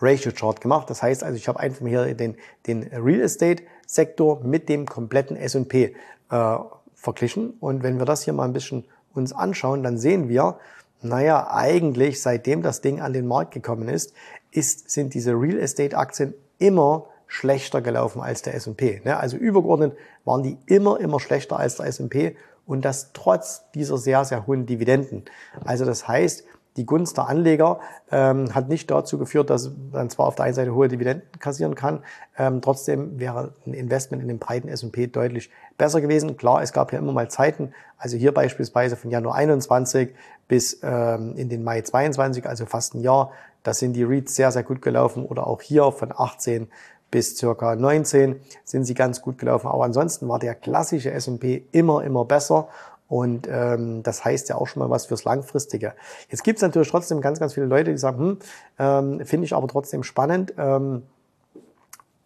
Ratio 0.00 0.32
Chart 0.32 0.60
gemacht. 0.60 0.88
Das 0.90 1.02
heißt 1.02 1.22
also, 1.22 1.36
ich 1.36 1.48
habe 1.48 1.60
einfach 1.60 1.86
hier 1.86 2.14
den, 2.14 2.36
den 2.66 2.84
Real 2.84 3.20
Estate 3.20 3.62
Sektor 3.86 4.40
mit 4.42 4.68
dem 4.68 4.86
kompletten 4.86 5.36
S&P 5.36 5.94
äh, 6.30 6.56
verglichen. 6.94 7.54
Und 7.60 7.82
wenn 7.82 7.98
wir 7.98 8.06
das 8.06 8.22
hier 8.22 8.32
mal 8.32 8.44
ein 8.44 8.52
bisschen 8.52 8.84
uns 9.12 9.32
anschauen, 9.32 9.82
dann 9.82 9.98
sehen 9.98 10.28
wir, 10.28 10.58
naja, 11.04 11.48
eigentlich 11.50 12.22
seitdem 12.22 12.62
das 12.62 12.80
Ding 12.80 13.00
an 13.00 13.12
den 13.12 13.26
Markt 13.26 13.52
gekommen 13.52 13.88
ist, 13.88 14.14
ist 14.50 14.90
sind 14.90 15.14
diese 15.14 15.32
Real 15.32 15.58
Estate 15.58 15.96
Aktien 15.96 16.34
immer 16.58 17.06
schlechter 17.26 17.80
gelaufen 17.82 18.20
als 18.20 18.42
der 18.42 18.54
S&P. 18.54 19.02
Ne? 19.04 19.16
Also 19.16 19.36
übergeordnet 19.36 19.96
waren 20.24 20.42
die 20.42 20.56
immer, 20.66 21.00
immer 21.00 21.20
schlechter 21.20 21.58
als 21.58 21.76
der 21.76 21.86
S&P 21.86 22.36
und 22.66 22.84
das 22.84 23.12
trotz 23.12 23.64
dieser 23.74 23.98
sehr, 23.98 24.24
sehr 24.24 24.46
hohen 24.46 24.66
Dividenden. 24.66 25.24
Also 25.64 25.84
das 25.84 26.06
heißt, 26.06 26.44
die 26.76 26.86
Gunst 26.86 27.16
der 27.16 27.28
Anleger 27.28 27.78
ähm, 28.10 28.54
hat 28.54 28.68
nicht 28.68 28.90
dazu 28.90 29.18
geführt, 29.18 29.50
dass 29.50 29.70
man 29.92 30.10
zwar 30.10 30.26
auf 30.26 30.34
der 30.34 30.46
einen 30.46 30.54
Seite 30.54 30.74
hohe 30.74 30.88
Dividenden 30.88 31.26
kassieren 31.38 31.74
kann, 31.74 32.02
ähm, 32.36 32.60
trotzdem 32.62 33.18
wäre 33.18 33.52
ein 33.66 33.74
Investment 33.74 34.22
in 34.22 34.28
den 34.28 34.38
breiten 34.38 34.68
S&P 34.68 35.06
deutlich 35.06 35.50
besser 35.78 36.00
gewesen. 36.00 36.36
Klar, 36.36 36.62
es 36.62 36.72
gab 36.72 36.92
ja 36.92 36.98
immer 36.98 37.12
mal 37.12 37.30
Zeiten, 37.30 37.72
also 37.96 38.16
hier 38.16 38.32
beispielsweise 38.32 38.96
von 38.96 39.10
Januar 39.10 39.36
21 39.36 40.14
bis 40.48 40.80
ähm, 40.82 41.34
in 41.36 41.48
den 41.48 41.62
Mai 41.62 41.82
22, 41.82 42.46
also 42.46 42.66
fast 42.66 42.94
ein 42.94 43.00
Jahr, 43.00 43.30
da 43.62 43.72
sind 43.72 43.94
die 43.94 44.02
REITs 44.02 44.34
sehr, 44.34 44.52
sehr 44.52 44.62
gut 44.62 44.82
gelaufen 44.82 45.24
oder 45.24 45.46
auch 45.46 45.62
hier 45.62 45.90
von 45.90 46.12
18 46.14 46.68
bis 47.14 47.36
circa 47.36 47.76
19 47.76 48.40
sind 48.64 48.84
sie 48.86 48.94
ganz 48.94 49.22
gut 49.22 49.38
gelaufen. 49.38 49.68
Aber 49.68 49.84
ansonsten 49.84 50.28
war 50.28 50.40
der 50.40 50.56
klassische 50.56 51.12
S&P 51.12 51.62
immer, 51.70 52.02
immer 52.02 52.24
besser. 52.24 52.68
Und 53.08 53.46
ähm, 53.50 54.02
das 54.02 54.24
heißt 54.24 54.48
ja 54.48 54.56
auch 54.56 54.66
schon 54.66 54.80
mal 54.80 54.90
was 54.90 55.06
fürs 55.06 55.24
Langfristige. 55.24 55.94
Jetzt 56.30 56.42
gibt 56.42 56.58
es 56.58 56.62
natürlich 56.62 56.90
trotzdem 56.90 57.20
ganz, 57.20 57.38
ganz 57.38 57.54
viele 57.54 57.66
Leute, 57.66 57.90
die 57.90 57.98
sagen, 57.98 58.18
hm, 58.18 58.38
ähm, 58.78 59.26
finde 59.26 59.44
ich 59.44 59.54
aber 59.54 59.68
trotzdem 59.68 60.02
spannend. 60.02 60.54
Ähm, 60.56 61.02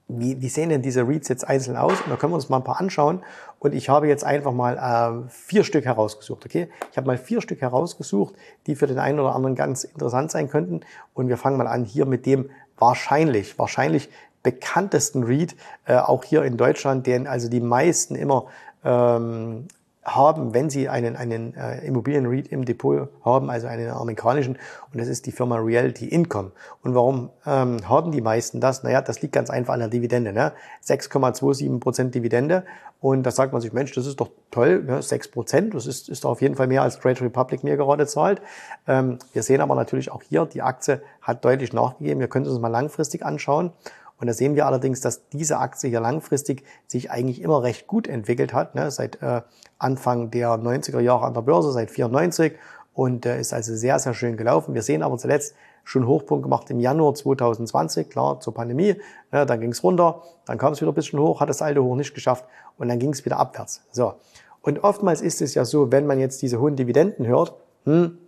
wie, 0.09 0.41
wie 0.41 0.49
sehen 0.49 0.71
denn 0.71 0.81
diese 0.81 1.07
Reads 1.07 1.29
jetzt 1.29 1.47
einzeln 1.47 1.77
aus? 1.77 2.01
Und 2.01 2.11
da 2.11 2.17
können 2.17 2.33
wir 2.33 2.37
uns 2.37 2.49
mal 2.49 2.57
ein 2.57 2.65
paar 2.65 2.81
anschauen. 2.81 3.23
Und 3.59 3.75
ich 3.75 3.89
habe 3.89 4.09
jetzt 4.09 4.25
einfach 4.25 4.53
mal 4.53 4.79
äh, 4.79 5.29
vier 5.29 5.65
Stück 5.65 5.85
herausgesucht. 5.85 6.47
Okay, 6.47 6.69
ich 6.91 6.97
habe 6.97 7.07
mal 7.07 7.19
vier 7.19 7.43
Stück 7.43 7.61
herausgesucht, 7.61 8.35
die 8.67 8.75
für 8.75 8.87
den 8.87 8.99
einen 8.99 9.21
oder 9.21 9.35
anderen 9.35 9.55
ganz 9.55 9.85
interessant 9.85 10.31
sein 10.31 10.49
könnten. 10.49 10.81
Und 11.13 11.29
wir 11.29 11.37
fangen 11.37 11.59
mal 11.59 11.67
an 11.67 11.85
hier 11.85 12.07
mit 12.07 12.25
dem 12.25 12.49
wahrscheinlich, 12.79 13.59
wahrscheinlich 13.59 14.09
bekanntesten 14.43 15.25
Read, 15.25 15.57
äh, 15.85 15.97
auch 15.97 16.25
hier 16.25 16.43
in 16.45 16.57
Deutschland, 16.57 17.07
den 17.07 17.27
also 17.27 17.51
die 17.51 17.61
meisten 17.61 18.15
immer 18.15 18.47
ähm, 18.85 19.67
haben, 20.15 20.55
wenn 20.55 20.71
sie 20.71 20.89
einen, 20.89 21.17
einen 21.17 21.55
äh, 21.55 21.87
Immobilien-REIT 21.87 22.49
im 22.49 22.65
Depot 22.65 23.09
haben, 23.25 23.51
also 23.51 23.67
einen 23.67 23.91
amerikanischen, 23.91 24.59
und 24.93 25.01
das 25.01 25.09
ist 25.09 25.27
die 25.27 25.33
Firma 25.33 25.57
Realty 25.57 26.09
Income. 26.09 26.53
Und 26.83 26.95
warum 26.95 27.31
ähm, 27.47 27.89
haben 27.89 28.13
die 28.13 28.21
meisten 28.21 28.61
das? 28.61 28.83
Naja, 28.83 29.03
das 29.03 29.23
liegt 29.23 29.35
ganz 29.35 29.51
einfach 29.51 29.75
an 29.75 29.81
der 29.81 29.89
Dividende. 29.89 30.33
Ne? 30.33 30.53
6,27 30.85 31.81
Prozent 31.81 32.15
Dividende. 32.15 32.65
Und 33.01 33.23
da 33.23 33.31
sagt 33.31 33.53
man 33.53 33.63
sich, 33.63 33.73
Mensch, 33.73 33.93
das 33.93 34.07
ist 34.07 34.21
doch 34.21 34.31
toll, 34.51 34.83
ne? 34.83 35.03
6 35.03 35.29
Prozent, 35.29 35.75
das 35.75 35.87
ist, 35.87 36.09
ist 36.09 36.27
auf 36.27 36.43
jeden 36.43 36.57
Fall 36.57 36.67
mehr 36.67 36.83
als 36.83 36.99
Trade 36.99 37.21
Republic 37.21 37.63
mir 37.63 37.77
gerade 37.77 38.07
zahlt. 38.07 38.43
Ähm, 38.89 39.19
wir 39.33 39.45
sehen 39.45 39.61
aber 39.61 39.77
natürlich 39.77 40.11
auch 40.11 40.23
hier, 40.23 40.47
die 40.47 40.63
Aktie 40.63 41.01
hat 41.23 41.45
deutlich 41.45 41.73
nachgegeben. 41.73 42.19
Wir 42.19 42.29
können 42.29 42.47
uns 42.47 42.59
mal 42.59 42.69
langfristig 42.69 43.25
anschauen. 43.25 43.73
Und 44.21 44.27
da 44.27 44.33
sehen 44.33 44.57
wir 44.57 44.67
allerdings, 44.67 45.01
dass 45.01 45.29
diese 45.29 45.59
Aktie 45.59 45.91
hier 45.91 46.01
langfristig 46.01 46.65
sich 46.87 47.11
eigentlich 47.11 47.41
immer 47.41 47.63
recht 47.63 47.87
gut 47.87 48.09
entwickelt 48.09 48.53
hat, 48.53 48.75
ne, 48.75 48.91
seit 48.91 49.23
äh, 49.23 49.43
Anfang 49.79 50.31
der 50.31 50.51
90er 50.51 51.01
Jahre 51.01 51.27
an 51.27 51.35
der 51.35 51.43
Börse, 51.43 51.71
seit 51.73 51.91
94 51.91 52.55
und 52.95 53.27
äh, 53.27 53.39
ist 53.39 53.53
also 53.53 53.77
sehr, 53.77 53.99
sehr 53.99 54.15
schön 54.15 54.37
gelaufen. 54.37 54.75
Wir 54.75 54.83
sehen 54.83 55.03
aber 55.03 55.19
zuletzt 55.19 55.55
schon 55.85 56.07
Hochpunkt 56.07 56.43
gemacht 56.43 56.69
im 56.71 56.81
Januar 56.81 57.15
2020, 57.15 58.11
klar, 58.11 58.41
zur 58.41 58.55
Pandemie. 58.55 58.97
Ne, 59.31 59.47
dann 59.47 59.61
ging 59.61 59.71
es 59.71 59.83
runter, 59.85 60.23
dann 60.47 60.59
kam 60.59 60.73
es 60.73 60.81
wieder 60.81 60.91
ein 60.91 60.95
bisschen 60.95 61.21
hoch, 61.21 61.41
hat 61.41 61.49
das 61.49 61.63
alte 61.63 61.83
Hoch 61.83 61.95
nicht 61.95 62.13
geschafft 62.15 62.45
und 62.77 62.89
dann 62.89 62.99
ging 62.99 63.11
es 63.11 63.25
wieder 63.25 63.39
abwärts. 63.39 63.83
So. 63.93 64.15
Und 64.63 64.83
oftmals 64.83 65.23
ist 65.23 65.41
es 65.41 65.55
ja 65.55 65.65
so, 65.65 65.93
wenn 65.93 66.07
man 66.07 66.19
jetzt 66.19 66.43
diese 66.43 66.61
hohen 66.61 66.77
Dividenden 66.77 67.27
hört, 67.27 67.55
hm, 67.85 68.19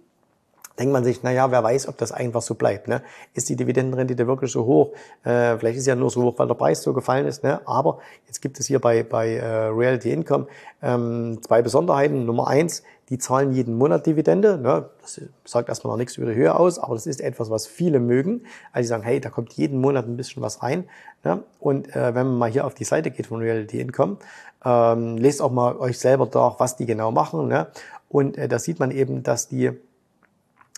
denkt 0.80 0.92
man 0.94 1.04
sich, 1.04 1.22
naja, 1.22 1.50
wer 1.50 1.62
weiß, 1.62 1.88
ob 1.88 1.98
das 1.98 2.10
einfach 2.10 2.40
so 2.40 2.54
bleibt. 2.54 2.88
Ne? 2.88 3.02
Ist 3.34 3.50
die 3.50 3.56
Dividendenrendite 3.56 4.26
wirklich 4.26 4.50
so 4.50 4.64
hoch? 4.64 4.92
Äh, 5.24 5.58
vielleicht 5.58 5.76
ist 5.76 5.84
sie 5.84 5.90
ja 5.90 5.94
nur 5.94 6.08
so 6.10 6.22
hoch, 6.22 6.38
weil 6.38 6.46
der 6.46 6.54
Preis 6.54 6.82
so 6.82 6.94
gefallen 6.94 7.26
ist. 7.26 7.44
Ne? 7.44 7.60
Aber 7.66 7.98
jetzt 8.26 8.40
gibt 8.40 8.58
es 8.58 8.66
hier 8.66 8.80
bei, 8.80 9.02
bei 9.02 9.34
äh, 9.34 9.66
Reality 9.66 10.10
Income 10.10 10.46
ähm, 10.82 11.38
zwei 11.46 11.60
Besonderheiten. 11.60 12.24
Nummer 12.24 12.48
eins, 12.48 12.82
die 13.10 13.18
zahlen 13.18 13.52
jeden 13.52 13.76
Monat 13.76 14.06
Dividende. 14.06 14.56
Ne? 14.56 14.88
Das 15.02 15.20
sagt 15.44 15.68
erstmal 15.68 15.92
noch 15.92 15.98
nichts 15.98 16.16
über 16.16 16.32
die 16.32 16.34
Höhe 16.34 16.58
aus, 16.58 16.78
aber 16.78 16.94
das 16.94 17.06
ist 17.06 17.20
etwas, 17.20 17.50
was 17.50 17.66
viele 17.66 18.00
mögen. 18.00 18.44
Also 18.72 18.86
die 18.86 18.88
sagen, 18.88 19.02
hey, 19.02 19.20
da 19.20 19.28
kommt 19.28 19.52
jeden 19.52 19.82
Monat 19.82 20.06
ein 20.06 20.16
bisschen 20.16 20.42
was 20.42 20.62
rein. 20.62 20.84
Ne? 21.24 21.42
Und 21.58 21.94
äh, 21.94 22.14
wenn 22.14 22.26
man 22.26 22.38
mal 22.38 22.50
hier 22.50 22.64
auf 22.64 22.74
die 22.74 22.84
Seite 22.84 23.10
geht 23.10 23.26
von 23.26 23.40
Reality 23.40 23.80
Income, 23.80 24.16
ähm, 24.64 25.18
lest 25.18 25.42
auch 25.42 25.52
mal 25.52 25.76
euch 25.76 25.98
selber 25.98 26.26
da, 26.26 26.54
was 26.56 26.76
die 26.76 26.86
genau 26.86 27.10
machen. 27.10 27.48
Ne? 27.48 27.66
Und 28.08 28.38
äh, 28.38 28.48
da 28.48 28.58
sieht 28.58 28.78
man 28.78 28.90
eben, 28.90 29.22
dass 29.22 29.48
die 29.48 29.72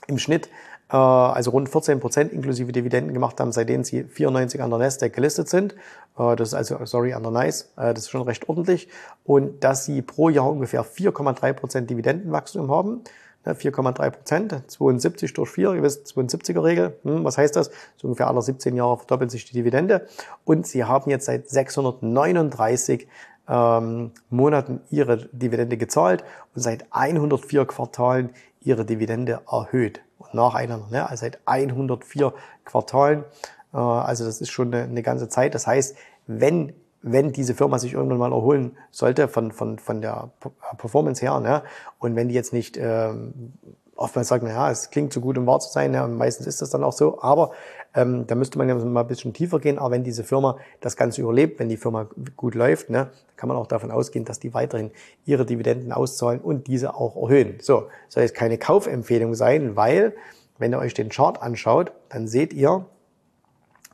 im 0.06 0.18
Schnitt 0.18 0.49
äh, 0.92 0.97
also 0.97 1.50
rund 1.50 1.68
14 1.68 1.99
Prozent 2.00 2.32
inklusive 2.32 2.71
Dividenden 2.71 3.14
gemacht 3.14 3.40
haben, 3.40 3.52
seitdem 3.52 3.82
sie 3.82 4.04
94 4.04 4.62
an 4.62 4.71
der 4.71 4.78
Nasdaq 4.78 5.12
gelistet 5.12 5.49
sind. 5.49 5.75
Äh, 6.18 6.37
das 6.37 6.49
ist 6.49 6.54
also, 6.54 6.85
sorry, 6.85 7.14
an 7.14 7.23
der 7.23 7.32
NICE. 7.32 7.73
Äh, 7.76 7.94
das 7.94 8.04
ist 8.04 8.11
schon 8.11 8.23
recht 8.23 8.49
ordentlich. 8.49 8.88
Und 9.25 9.64
dass 9.64 9.85
sie 9.85 10.02
pro 10.02 10.28
Jahr 10.28 10.50
ungefähr 10.50 10.85
4,3 10.85 11.52
Prozent 11.54 11.90
Dividendenwachstum 11.90 12.71
haben. 12.71 13.00
4,3 13.44 14.11
Prozent, 14.11 14.62
72 14.68 15.32
durch 15.32 15.50
4, 15.50 15.75
ihr 15.75 15.82
wisst, 15.82 16.06
72er 16.06 16.62
Regel. 16.62 16.97
Hm, 17.02 17.25
was 17.25 17.38
heißt 17.38 17.56
das? 17.56 17.73
So 17.97 18.06
ungefähr 18.06 18.28
alle 18.28 18.40
17 18.40 18.76
Jahre 18.76 18.99
verdoppelt 18.99 19.32
sich 19.32 19.44
die 19.47 19.54
Dividende. 19.54 20.06
Und 20.44 20.64
sie 20.64 20.85
haben 20.85 21.11
jetzt 21.11 21.26
seit 21.26 21.49
639 21.49 23.09
ähm, 23.49 24.12
Monaten 24.30 24.80
ihre 24.90 25.28
Dividende 25.32 25.76
gezahlt 25.76 26.23
und 26.54 26.62
seit 26.62 26.87
104 26.90 27.66
Quartalen 27.66 28.30
ihre 28.64 28.85
Dividende 28.85 29.40
erhöht. 29.50 30.00
nacheinander, 30.33 30.88
ne? 30.90 31.09
also 31.09 31.23
seit 31.23 31.40
104 31.47 32.33
Quartalen. 32.64 33.25
Äh, 33.73 33.76
also 33.76 34.25
das 34.25 34.40
ist 34.40 34.50
schon 34.50 34.73
eine, 34.73 34.85
eine 34.85 35.02
ganze 35.02 35.28
Zeit. 35.28 35.54
Das 35.54 35.66
heißt, 35.66 35.97
wenn 36.26 36.73
wenn 37.04 37.33
diese 37.33 37.54
Firma 37.54 37.81
sich 37.81 37.95
irgendwann 37.95 38.19
mal 38.19 38.31
erholen 38.31 38.76
sollte 38.92 39.26
von, 39.26 39.50
von, 39.50 39.81
von 39.81 40.00
der 40.00 40.31
Performance 40.78 41.21
her, 41.21 41.40
ne? 41.40 41.64
und 41.99 42.14
wenn 42.14 42.28
die 42.28 42.35
jetzt 42.37 42.52
nicht 42.52 42.78
ähm, 42.81 43.54
oftmals 43.97 44.28
sagt 44.28 44.42
man, 44.42 44.52
ja, 44.52 44.71
es 44.71 44.90
klingt 44.90 45.12
zu 45.12 45.21
gut, 45.21 45.38
um 45.38 45.47
wahr 45.47 45.61
zu 45.61 45.71
sein, 45.71 45.95
ja, 45.95 46.04
und 46.04 46.16
meistens 46.16 46.47
ist 46.47 46.61
das 46.61 46.71
dann 46.71 46.85
auch 46.85 46.92
so, 46.92 47.23
aber 47.23 47.52
ähm, 47.95 48.27
da 48.27 48.35
müsste 48.35 48.59
man 48.59 48.69
ja 48.69 48.75
mal 48.75 49.03
ein 49.03 49.07
bisschen 49.07 49.33
tiefer 49.33 49.59
gehen, 49.59 49.79
aber 49.79 49.93
wenn 49.93 50.05
diese 50.05 50.25
Firma 50.25 50.57
das 50.81 50.97
Ganze 50.97 51.21
überlebt, 51.21 51.59
wenn 51.59 51.69
die 51.69 51.77
Firma 51.77 52.09
gut 52.37 52.55
läuft, 52.55 52.91
ne, 52.91 53.11
kann 53.37 53.49
man 53.49 53.57
auch 53.57 53.67
davon 53.67 53.91
ausgehen, 53.91 54.25
dass 54.25 54.41
die 54.41 54.55
weiterhin 54.55 54.91
ihre 55.27 55.45
Dividenden 55.45 55.93
auszahlen 55.93 56.41
und 56.41 56.67
diese 56.67 56.95
auch 56.95 57.17
erhöhen. 57.17 57.59
So, 57.61 57.89
soll 58.09 58.23
jetzt 58.23 58.35
keine 58.35 58.59
Kaufempfehlung 58.59 59.35
sein, 59.35 59.77
weil, 59.77 60.15
wenn 60.59 60.73
ihr 60.73 60.79
euch 60.79 60.95
den 60.95 61.11
Chart 61.11 61.41
anschaut, 61.43 61.93
dann 62.09 62.29
seht 62.29 62.53
ihr, 62.53 62.87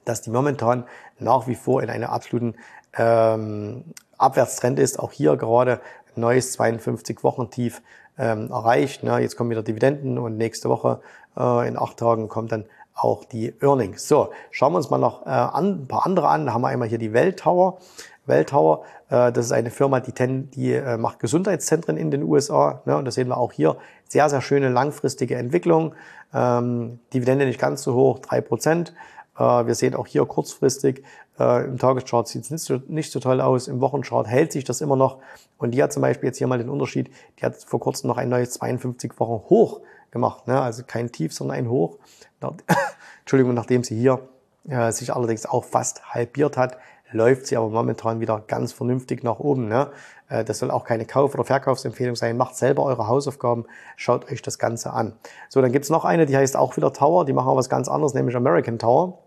dass 0.04 0.22
die 0.22 0.30
momentan 0.30 0.84
nach 1.18 1.48
wie 1.48 1.54
vor 1.54 1.82
in 1.82 1.90
einer 1.90 2.10
absoluten 2.10 2.54
ähm, 2.96 3.84
Abwärtstrend 4.16 4.78
ist. 4.78 4.98
Auch 4.98 5.12
hier 5.12 5.36
gerade 5.36 5.80
neues 6.14 6.58
52-Wochen-Tief 6.58 7.82
ähm, 8.18 8.50
erreicht. 8.50 9.02
Ne? 9.02 9.18
Jetzt 9.18 9.36
kommen 9.36 9.50
wieder 9.50 9.62
Dividenden 9.62 10.18
und 10.18 10.36
nächste 10.36 10.68
Woche 10.68 11.00
äh, 11.36 11.68
in 11.68 11.78
acht 11.78 11.96
Tagen 11.96 12.28
kommt 12.28 12.52
dann 12.52 12.64
auch 12.98 13.24
die 13.24 13.54
Earnings. 13.60 14.08
So, 14.08 14.30
schauen 14.50 14.72
wir 14.72 14.78
uns 14.78 14.90
mal 14.90 14.98
noch 14.98 15.26
äh, 15.26 15.30
an, 15.30 15.82
ein 15.82 15.88
paar 15.88 16.04
andere 16.06 16.28
an. 16.28 16.46
Da 16.46 16.52
haben 16.52 16.62
wir 16.62 16.68
einmal 16.68 16.88
hier 16.88 16.98
die 16.98 17.12
Welltower. 17.12 17.78
Welltower, 18.26 18.82
äh, 19.08 19.32
das 19.32 19.46
ist 19.46 19.52
eine 19.52 19.70
Firma, 19.70 20.00
die, 20.00 20.12
ten, 20.12 20.50
die 20.50 20.72
äh, 20.72 20.96
macht 20.96 21.18
Gesundheitszentren 21.18 21.96
in 21.96 22.10
den 22.10 22.22
USA. 22.22 22.82
Ne? 22.84 22.96
Und 22.96 23.04
das 23.04 23.14
sehen 23.14 23.28
wir 23.28 23.38
auch 23.38 23.52
hier. 23.52 23.76
Sehr, 24.08 24.28
sehr 24.28 24.40
schöne 24.40 24.68
langfristige 24.68 25.36
Entwicklung. 25.36 25.94
Ähm, 26.34 26.98
Dividende 27.14 27.46
nicht 27.46 27.60
ganz 27.60 27.82
so 27.82 27.94
hoch, 27.94 28.18
drei 28.18 28.40
Prozent. 28.40 28.94
Äh, 29.38 29.42
wir 29.42 29.74
sehen 29.74 29.94
auch 29.94 30.06
hier 30.06 30.26
kurzfristig 30.26 31.04
äh, 31.38 31.64
Im 31.64 31.78
Tageschart 31.78 32.28
sieht 32.28 32.42
es 32.42 32.50
nicht 32.50 32.62
so, 32.62 32.80
nicht 32.88 33.12
so 33.12 33.20
toll 33.20 33.40
aus. 33.40 33.68
Im 33.68 33.80
Wochenchart 33.80 34.26
hält 34.26 34.52
sich 34.52 34.64
das 34.64 34.80
immer 34.80 34.96
noch. 34.96 35.18
Und 35.56 35.72
die 35.72 35.82
hat 35.82 35.92
zum 35.92 36.02
Beispiel 36.02 36.28
jetzt 36.28 36.38
hier 36.38 36.46
mal 36.46 36.58
den 36.58 36.68
Unterschied. 36.68 37.10
Die 37.38 37.44
hat 37.44 37.56
vor 37.56 37.80
kurzem 37.80 38.08
noch 38.08 38.16
ein 38.16 38.28
neues 38.28 38.50
52 38.50 39.18
Wochen 39.18 39.48
Hoch 39.48 39.80
gemacht. 40.10 40.46
Ne? 40.46 40.60
Also 40.60 40.82
kein 40.86 41.12
Tief, 41.12 41.32
sondern 41.32 41.56
ein 41.56 41.68
Hoch. 41.70 41.98
Entschuldigung, 43.20 43.54
nachdem 43.54 43.84
sie 43.84 43.96
hier 43.96 44.20
äh, 44.68 44.92
sich 44.92 45.14
allerdings 45.14 45.46
auch 45.46 45.64
fast 45.64 46.14
halbiert 46.14 46.56
hat, 46.56 46.78
läuft 47.10 47.46
sie 47.46 47.56
aber 47.56 47.68
momentan 47.68 48.20
wieder 48.20 48.42
ganz 48.46 48.72
vernünftig 48.72 49.22
nach 49.22 49.38
oben. 49.38 49.68
Ne? 49.68 49.90
Äh, 50.28 50.44
das 50.44 50.58
soll 50.58 50.70
auch 50.70 50.84
keine 50.84 51.06
Kauf- 51.06 51.34
oder 51.34 51.44
Verkaufsempfehlung 51.44 52.16
sein. 52.16 52.36
Macht 52.36 52.56
selber 52.56 52.84
eure 52.84 53.08
Hausaufgaben, 53.08 53.64
schaut 53.96 54.30
euch 54.30 54.42
das 54.42 54.58
Ganze 54.58 54.92
an. 54.92 55.14
So, 55.48 55.60
dann 55.62 55.72
gibt's 55.72 55.90
noch 55.90 56.04
eine, 56.04 56.26
die 56.26 56.36
heißt 56.36 56.56
auch 56.56 56.76
wieder 56.76 56.92
Tower. 56.92 57.24
Die 57.24 57.32
machen 57.32 57.56
was 57.56 57.68
ganz 57.68 57.88
anderes, 57.88 58.14
nämlich 58.14 58.36
American 58.36 58.78
Tower 58.78 59.18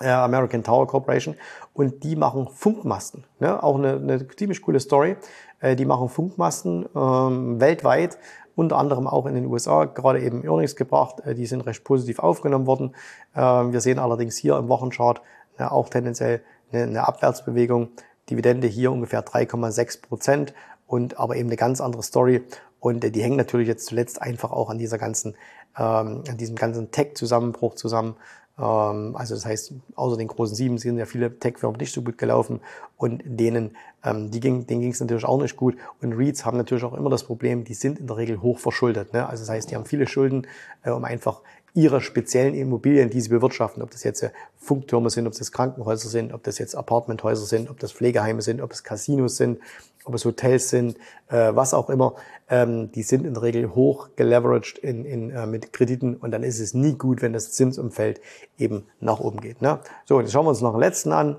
äh, 0.00 0.08
American 0.08 0.62
Tower 0.62 0.86
Corporation 0.86 1.34
und 1.74 2.02
die 2.04 2.16
machen 2.16 2.48
Funkmasten. 2.48 3.24
Ne? 3.40 3.62
Auch 3.62 3.76
eine, 3.76 3.94
eine 3.94 4.28
ziemlich 4.28 4.62
coole 4.62 4.80
Story. 4.80 5.16
Äh, 5.60 5.76
die 5.76 5.84
machen 5.84 6.08
Funkmasten 6.08 6.86
ähm, 6.94 7.60
weltweit, 7.60 8.18
unter 8.58 8.76
anderem 8.76 9.06
auch 9.06 9.26
in 9.26 9.34
den 9.34 9.46
USA, 9.46 9.84
gerade 9.84 10.20
eben 10.20 10.44
Earnings 10.44 10.74
gebracht. 10.74 11.20
Äh, 11.20 11.34
die 11.34 11.46
sind 11.46 11.60
recht 11.60 11.84
positiv 11.84 12.18
aufgenommen 12.18 12.66
worden. 12.66 12.94
Äh, 13.34 13.40
wir 13.40 13.80
sehen 13.80 14.00
allerdings 14.00 14.36
hier 14.36 14.56
im 14.56 14.68
Wochenchart 14.68 15.22
äh, 15.58 15.64
auch 15.64 15.88
tendenziell 15.88 16.42
eine, 16.72 17.06
Abwärtsbewegung. 17.06 17.90
Dividende 18.28 18.66
hier 18.66 18.90
ungefähr 18.90 19.24
3,6 19.24 20.02
Prozent 20.02 20.54
und 20.86 21.18
aber 21.18 21.36
eben 21.36 21.48
eine 21.48 21.56
ganz 21.56 21.80
andere 21.80 22.02
Story. 22.02 22.42
Und 22.80 23.04
äh, 23.04 23.12
die 23.12 23.22
hängen 23.22 23.36
natürlich 23.36 23.68
jetzt 23.68 23.86
zuletzt 23.86 24.20
einfach 24.20 24.50
auch 24.50 24.70
an 24.70 24.78
dieser 24.78 24.98
ganzen, 24.98 25.36
ähm, 25.78 26.24
an 26.28 26.36
diesem 26.36 26.56
ganzen 26.56 26.90
Tech-Zusammenbruch 26.90 27.76
zusammen 27.76 28.16
Ähm, 28.16 28.16
also 28.62 29.34
das 29.34 29.46
heißt, 29.46 29.72
außer 29.94 30.16
den 30.16 30.26
großen 30.26 30.56
sieben 30.56 30.78
sind 30.78 30.98
ja 30.98 31.06
viele 31.06 31.38
Tech-Firmen 31.38 31.78
nicht 31.78 31.92
so 31.92 32.02
gut 32.02 32.18
gelaufen 32.18 32.60
und 32.96 33.22
denen, 33.24 33.76
ähm, 34.04 34.30
die 34.32 34.40
ging, 34.40 34.66
denen 34.66 34.80
ging 34.80 34.90
es 34.90 35.00
natürlich 35.00 35.24
auch 35.24 35.40
nicht 35.40 35.56
gut. 35.56 35.76
Und 36.02 36.12
REITs 36.14 36.44
haben 36.44 36.56
natürlich 36.56 36.82
auch 36.82 36.94
immer 36.94 37.10
das 37.10 37.22
Problem, 37.22 37.62
die 37.62 37.74
sind 37.74 38.00
in 38.00 38.08
der 38.08 38.16
Regel 38.16 38.42
hoch 38.42 38.58
verschuldet. 38.58 39.12
Ne? 39.12 39.28
Also 39.28 39.42
das 39.42 39.50
heißt, 39.50 39.70
die 39.70 39.76
haben 39.76 39.84
viele 39.84 40.08
Schulden, 40.08 40.46
äh, 40.82 40.90
um 40.90 41.04
einfach 41.04 41.40
ihre 41.74 42.00
speziellen 42.00 42.54
Immobilien, 42.54 43.10
die 43.10 43.20
sie 43.20 43.28
bewirtschaften, 43.28 43.82
ob 43.82 43.92
das 43.92 44.02
jetzt 44.02 44.22
äh, 44.22 44.30
Funktürme 44.56 45.10
sind, 45.10 45.28
ob 45.28 45.34
das 45.34 45.52
Krankenhäuser 45.52 46.08
sind, 46.08 46.32
ob 46.32 46.42
das 46.42 46.58
jetzt 46.58 46.74
Apartmenthäuser 46.74 47.46
sind, 47.46 47.70
ob 47.70 47.78
das 47.78 47.92
Pflegeheime 47.92 48.42
sind, 48.42 48.60
ob 48.60 48.72
es 48.72 48.82
Casinos 48.82 49.36
sind, 49.36 49.60
ob 50.08 50.14
es 50.14 50.24
Hotels 50.24 50.70
sind, 50.70 50.96
äh, 51.28 51.54
was 51.54 51.74
auch 51.74 51.90
immer, 51.90 52.14
ähm, 52.48 52.90
die 52.92 53.02
sind 53.02 53.26
in 53.26 53.34
der 53.34 53.42
Regel 53.42 53.74
hoch 53.74 54.08
geleveraged 54.16 54.78
in, 54.78 55.04
in, 55.04 55.30
äh, 55.30 55.46
mit 55.46 55.72
Krediten 55.72 56.16
und 56.16 56.30
dann 56.30 56.42
ist 56.42 56.60
es 56.60 56.72
nie 56.74 56.94
gut, 56.94 57.20
wenn 57.20 57.34
das 57.34 57.52
Zinsumfeld 57.52 58.20
eben 58.58 58.86
nach 59.00 59.20
oben 59.20 59.40
geht. 59.40 59.60
Ne? 59.60 59.80
So, 60.06 60.20
jetzt 60.20 60.32
schauen 60.32 60.46
wir 60.46 60.50
uns 60.50 60.62
noch 60.62 60.72
den 60.72 60.80
letzten 60.80 61.12
an. 61.12 61.36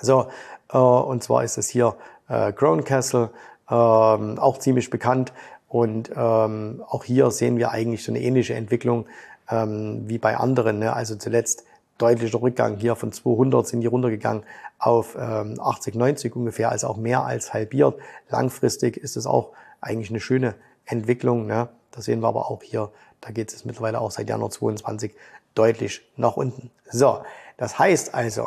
So, 0.00 0.28
äh, 0.72 0.78
und 0.78 1.22
zwar 1.22 1.44
ist 1.44 1.58
es 1.58 1.68
hier 1.68 1.94
äh, 2.28 2.52
Crown 2.52 2.84
Castle, 2.84 3.30
ähm, 3.70 4.38
auch 4.38 4.58
ziemlich 4.58 4.88
bekannt. 4.88 5.32
Und 5.68 6.10
ähm, 6.16 6.82
auch 6.88 7.04
hier 7.04 7.30
sehen 7.30 7.58
wir 7.58 7.70
eigentlich 7.70 8.02
so 8.02 8.10
eine 8.10 8.20
ähnliche 8.22 8.54
Entwicklung 8.54 9.06
ähm, 9.50 10.04
wie 10.06 10.16
bei 10.16 10.38
anderen. 10.38 10.78
Ne? 10.78 10.94
Also 10.94 11.16
zuletzt 11.16 11.64
deutlicher 11.98 12.40
Rückgang 12.40 12.76
hier 12.76 12.96
von 12.96 13.12
200 13.12 13.66
sind 13.66 13.80
die 13.80 13.86
runtergegangen 13.86 14.44
auf 14.78 15.16
ähm, 15.20 15.60
80, 15.60 15.94
90 15.94 16.34
ungefähr, 16.34 16.70
also 16.70 16.86
auch 16.86 16.96
mehr 16.96 17.24
als 17.24 17.52
halbiert. 17.52 17.98
Langfristig 18.30 18.96
ist 18.96 19.16
es 19.16 19.26
auch 19.26 19.52
eigentlich 19.80 20.10
eine 20.10 20.20
schöne 20.20 20.54
Entwicklung. 20.86 21.46
Ne? 21.46 21.68
Da 21.90 22.00
sehen 22.00 22.20
wir 22.20 22.28
aber 22.28 22.50
auch 22.50 22.62
hier, 22.62 22.90
da 23.20 23.30
geht 23.30 23.52
es 23.52 23.64
mittlerweile 23.64 24.00
auch 24.00 24.10
seit 24.10 24.28
Januar 24.28 24.50
22 24.50 25.14
deutlich 25.54 26.02
nach 26.16 26.36
unten. 26.36 26.70
So, 26.90 27.20
das 27.56 27.78
heißt 27.78 28.14
also, 28.14 28.46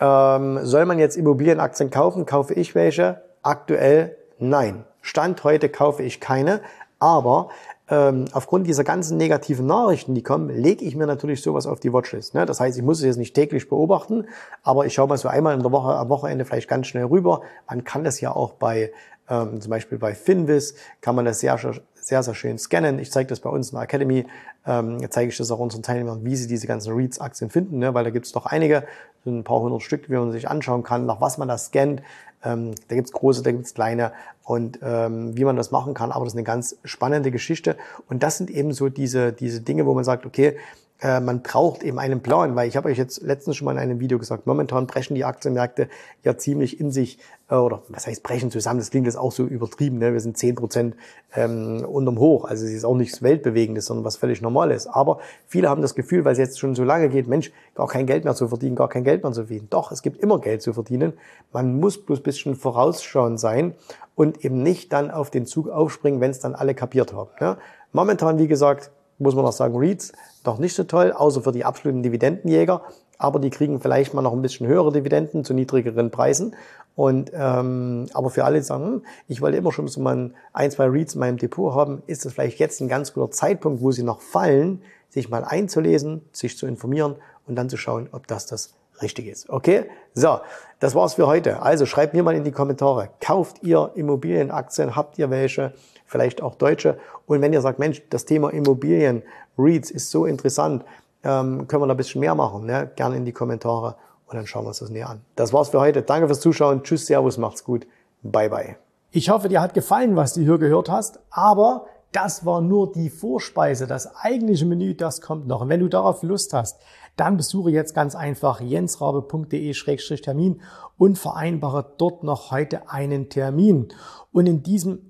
ähm, 0.00 0.58
soll 0.64 0.86
man 0.86 0.98
jetzt 0.98 1.16
Immobilienaktien 1.16 1.90
kaufen? 1.90 2.26
Kaufe 2.26 2.54
ich 2.54 2.74
welche? 2.74 3.22
Aktuell 3.42 4.16
nein. 4.38 4.84
Stand 5.02 5.44
heute 5.44 5.68
kaufe 5.68 6.02
ich 6.02 6.20
keine, 6.20 6.60
aber 6.98 7.50
ähm, 7.90 8.26
aufgrund 8.32 8.66
dieser 8.66 8.84
ganzen 8.84 9.16
negativen 9.16 9.66
Nachrichten, 9.66 10.14
die 10.14 10.22
kommen, 10.22 10.48
lege 10.48 10.84
ich 10.84 10.94
mir 10.94 11.06
natürlich 11.06 11.42
sowas 11.42 11.66
auf 11.66 11.80
die 11.80 11.92
Watchlist. 11.92 12.34
Ne? 12.34 12.46
Das 12.46 12.60
heißt, 12.60 12.78
ich 12.78 12.84
muss 12.84 12.98
es 12.98 13.04
jetzt 13.04 13.16
nicht 13.16 13.34
täglich 13.34 13.68
beobachten, 13.68 14.26
aber 14.62 14.86
ich 14.86 14.94
schaue 14.94 15.08
mal 15.08 15.18
so 15.18 15.28
einmal 15.28 15.54
in 15.54 15.62
der 15.62 15.72
Woche, 15.72 15.94
am 15.94 16.08
Wochenende 16.08 16.44
vielleicht 16.44 16.68
ganz 16.68 16.86
schnell 16.86 17.04
rüber. 17.04 17.42
Man 17.68 17.84
kann 17.84 18.04
das 18.04 18.20
ja 18.20 18.34
auch 18.34 18.52
bei 18.52 18.92
ähm, 19.28 19.60
zum 19.60 19.70
Beispiel 19.70 19.96
bei 19.96 20.14
Finvis 20.14 20.74
kann 21.00 21.14
man 21.14 21.24
das 21.24 21.40
sehr, 21.40 21.56
sehr, 21.94 22.22
sehr 22.22 22.34
schön 22.34 22.58
scannen. 22.58 22.98
Ich 22.98 23.12
zeige 23.12 23.28
das 23.28 23.40
bei 23.40 23.48
uns 23.48 23.70
in 23.70 23.76
der 23.76 23.84
Academy. 23.84 24.26
Ähm, 24.66 24.98
zeige 25.08 25.30
ich 25.30 25.36
das 25.36 25.50
auch 25.50 25.60
unseren 25.60 25.82
Teilnehmern, 25.82 26.24
wie 26.24 26.36
sie 26.36 26.48
diese 26.48 26.66
ganzen 26.66 26.92
REITs-Aktien 26.92 27.48
finden, 27.48 27.78
ne? 27.78 27.94
weil 27.94 28.04
da 28.04 28.10
gibt 28.10 28.26
es 28.26 28.32
doch 28.32 28.46
einige, 28.46 28.84
so 29.24 29.30
ein 29.30 29.44
paar 29.44 29.60
hundert 29.60 29.82
Stück, 29.82 30.10
wie 30.10 30.14
man 30.14 30.32
sich 30.32 30.48
anschauen 30.48 30.82
kann, 30.82 31.06
nach 31.06 31.20
was 31.20 31.38
man 31.38 31.48
das 31.48 31.66
scannt. 31.66 32.02
Ähm, 32.44 32.74
da 32.88 32.94
gibt's 32.94 33.12
große, 33.12 33.42
da 33.42 33.52
gibt's 33.52 33.74
kleine 33.74 34.12
und 34.44 34.78
ähm, 34.82 35.36
wie 35.36 35.44
man 35.44 35.56
das 35.56 35.70
machen 35.70 35.94
kann. 35.94 36.12
Aber 36.12 36.24
das 36.24 36.32
ist 36.32 36.38
eine 36.38 36.44
ganz 36.44 36.76
spannende 36.84 37.30
Geschichte. 37.30 37.76
Und 38.08 38.22
das 38.22 38.38
sind 38.38 38.50
eben 38.50 38.72
so 38.72 38.88
diese, 38.88 39.32
diese 39.32 39.60
Dinge, 39.60 39.86
wo 39.86 39.94
man 39.94 40.04
sagt, 40.04 40.26
okay, 40.26 40.56
äh, 41.02 41.20
man 41.20 41.42
braucht 41.42 41.82
eben 41.82 41.98
einen 41.98 42.20
Plan, 42.20 42.56
weil 42.56 42.68
ich 42.68 42.76
habe 42.76 42.88
euch 42.88 42.98
jetzt 42.98 43.22
letztens 43.22 43.56
schon 43.56 43.64
mal 43.64 43.72
in 43.72 43.78
einem 43.78 44.00
Video 44.00 44.18
gesagt, 44.18 44.46
momentan 44.46 44.86
brechen 44.86 45.14
die 45.14 45.24
Aktienmärkte 45.24 45.88
ja 46.24 46.36
ziemlich 46.36 46.78
in 46.78 46.90
sich, 46.90 47.18
äh, 47.48 47.54
oder 47.54 47.82
was 47.88 48.06
heißt 48.06 48.22
brechen 48.22 48.50
zusammen, 48.50 48.80
das 48.80 48.90
klingt 48.90 49.06
jetzt 49.06 49.16
auch 49.16 49.32
so 49.32 49.44
übertrieben, 49.44 49.98
ne? 49.98 50.12
wir 50.12 50.20
sind 50.20 50.36
zehn 50.36 50.54
Prozent 50.54 50.96
ähm, 51.34 51.84
unterm 51.86 52.18
Hoch, 52.18 52.44
also 52.44 52.66
es 52.66 52.72
ist 52.72 52.84
auch 52.84 52.96
nichts 52.96 53.22
Weltbewegendes, 53.22 53.86
sondern 53.86 54.04
was 54.04 54.16
völlig 54.16 54.42
Normales. 54.42 54.86
Aber 54.86 55.20
viele 55.46 55.68
haben 55.68 55.80
das 55.80 55.94
Gefühl, 55.94 56.24
weil 56.24 56.32
es 56.32 56.38
jetzt 56.38 56.58
schon 56.58 56.74
so 56.74 56.84
lange 56.84 57.08
geht, 57.08 57.28
Mensch, 57.28 57.50
gar 57.74 57.88
kein 57.88 58.06
Geld 58.06 58.24
mehr 58.24 58.34
zu 58.34 58.48
verdienen, 58.48 58.76
gar 58.76 58.88
kein 58.88 59.04
Geld 59.04 59.22
mehr 59.22 59.32
zu 59.32 59.46
verdienen. 59.46 59.68
Doch, 59.70 59.92
es 59.92 60.02
gibt 60.02 60.18
immer 60.18 60.38
Geld 60.38 60.60
zu 60.60 60.72
verdienen, 60.72 61.14
man 61.52 61.80
muss 61.80 62.04
bloß 62.04 62.20
bisschen 62.20 62.56
vorausschauend 62.56 63.40
sein 63.40 63.74
und 64.14 64.44
eben 64.44 64.62
nicht 64.62 64.92
dann 64.92 65.10
auf 65.10 65.30
den 65.30 65.46
Zug 65.46 65.70
aufspringen, 65.70 66.20
wenn 66.20 66.30
es 66.30 66.40
dann 66.40 66.54
alle 66.54 66.74
kapiert 66.74 67.14
haben. 67.14 67.30
Ne? 67.40 67.56
Momentan, 67.92 68.38
wie 68.38 68.48
gesagt, 68.48 68.90
muss 69.20 69.34
man 69.34 69.44
noch 69.44 69.52
sagen, 69.52 69.76
REITs 69.76 70.12
noch 70.44 70.58
nicht 70.58 70.74
so 70.74 70.84
toll, 70.84 71.12
außer 71.12 71.42
für 71.42 71.52
die 71.52 71.64
absoluten 71.64 72.02
Dividendenjäger. 72.02 72.82
Aber 73.18 73.38
die 73.38 73.50
kriegen 73.50 73.80
vielleicht 73.80 74.14
mal 74.14 74.22
noch 74.22 74.32
ein 74.32 74.40
bisschen 74.40 74.66
höhere 74.66 74.92
Dividenden 74.92 75.44
zu 75.44 75.52
niedrigeren 75.52 76.10
Preisen. 76.10 76.56
Und 76.96 77.30
ähm, 77.34 78.06
aber 78.14 78.30
für 78.30 78.44
alle, 78.44 78.58
die 78.58 78.64
sagen, 78.64 78.84
hm, 78.84 79.02
ich 79.28 79.40
wollte 79.40 79.58
immer 79.58 79.72
schon 79.72 79.88
so 79.88 80.00
mal 80.00 80.32
ein, 80.52 80.70
zwei 80.70 80.86
Reads 80.86 81.14
in 81.14 81.20
meinem 81.20 81.36
Depot 81.36 81.74
haben, 81.74 82.02
ist 82.06 82.24
das 82.24 82.32
vielleicht 82.32 82.58
jetzt 82.58 82.80
ein 82.80 82.88
ganz 82.88 83.12
guter 83.12 83.30
Zeitpunkt, 83.30 83.82
wo 83.82 83.92
sie 83.92 84.02
noch 84.02 84.20
fallen, 84.20 84.82
sich 85.08 85.28
mal 85.28 85.44
einzulesen, 85.44 86.22
sich 86.32 86.56
zu 86.56 86.66
informieren 86.66 87.16
und 87.46 87.56
dann 87.56 87.68
zu 87.68 87.76
schauen, 87.76 88.08
ob 88.12 88.26
das 88.26 88.46
das 88.46 88.74
richtig 89.02 89.26
ist. 89.26 89.50
Okay? 89.50 89.84
So, 90.14 90.40
das 90.78 90.94
war's 90.94 91.14
für 91.14 91.26
heute. 91.26 91.62
Also 91.62 91.86
schreibt 91.86 92.14
mir 92.14 92.22
mal 92.22 92.34
in 92.34 92.44
die 92.44 92.52
Kommentare, 92.52 93.10
kauft 93.20 93.62
ihr 93.62 93.90
Immobilienaktien, 93.94 94.96
habt 94.96 95.18
ihr 95.18 95.30
welche, 95.30 95.74
vielleicht 96.10 96.42
auch 96.42 96.56
deutsche? 96.56 96.98
Und 97.26 97.40
wenn 97.40 97.52
ihr 97.52 97.60
sagt, 97.60 97.78
Mensch, 97.78 98.02
das 98.10 98.24
Thema 98.24 98.50
Immobilien, 98.50 99.22
REITs 99.56 99.90
ist 99.90 100.10
so 100.10 100.26
interessant, 100.26 100.84
ähm, 101.22 101.66
können 101.68 101.82
wir 101.82 101.86
da 101.86 101.94
ein 101.94 101.96
bisschen 101.96 102.20
mehr 102.20 102.34
machen, 102.34 102.66
ne? 102.66 102.90
gerne 102.96 103.16
in 103.16 103.24
die 103.24 103.32
Kommentare 103.32 103.96
und 104.26 104.36
dann 104.36 104.46
schauen 104.46 104.64
wir 104.64 104.68
uns 104.68 104.78
das 104.78 104.90
näher 104.90 105.08
an. 105.08 105.20
Das 105.36 105.52
war's 105.52 105.70
für 105.70 105.80
heute. 105.80 106.02
Danke 106.02 106.26
fürs 106.26 106.40
Zuschauen. 106.40 106.82
Tschüss, 106.82 107.06
Servus, 107.06 107.38
macht's 107.38 107.64
gut. 107.64 107.86
Bye, 108.22 108.50
bye. 108.50 108.76
Ich 109.10 109.30
hoffe, 109.30 109.48
dir 109.48 109.60
hat 109.60 109.74
gefallen, 109.74 110.16
was 110.16 110.34
du 110.34 110.40
hier 110.40 110.58
gehört 110.58 110.88
hast, 110.88 111.20
aber 111.30 111.86
das 112.12 112.46
war 112.46 112.60
nur 112.60 112.92
die 112.92 113.10
Vorspeise. 113.10 113.86
Das 113.86 114.14
eigentliche 114.16 114.66
Menü, 114.66 114.94
das 114.94 115.20
kommt 115.20 115.46
noch. 115.46 115.62
Und 115.62 115.68
wenn 115.68 115.80
du 115.80 115.88
darauf 115.88 116.22
Lust 116.22 116.52
hast, 116.52 116.80
dann 117.16 117.36
besuche 117.36 117.70
jetzt 117.70 117.94
ganz 117.94 118.14
einfach 118.14 118.60
jensrabe.de-termin 118.60 120.60
und 120.96 121.18
vereinbare 121.18 121.92
dort 121.98 122.24
noch 122.24 122.50
heute 122.50 122.88
einen 122.88 123.28
Termin. 123.28 123.88
Und 124.32 124.46
in 124.46 124.62
diesem 124.62 125.09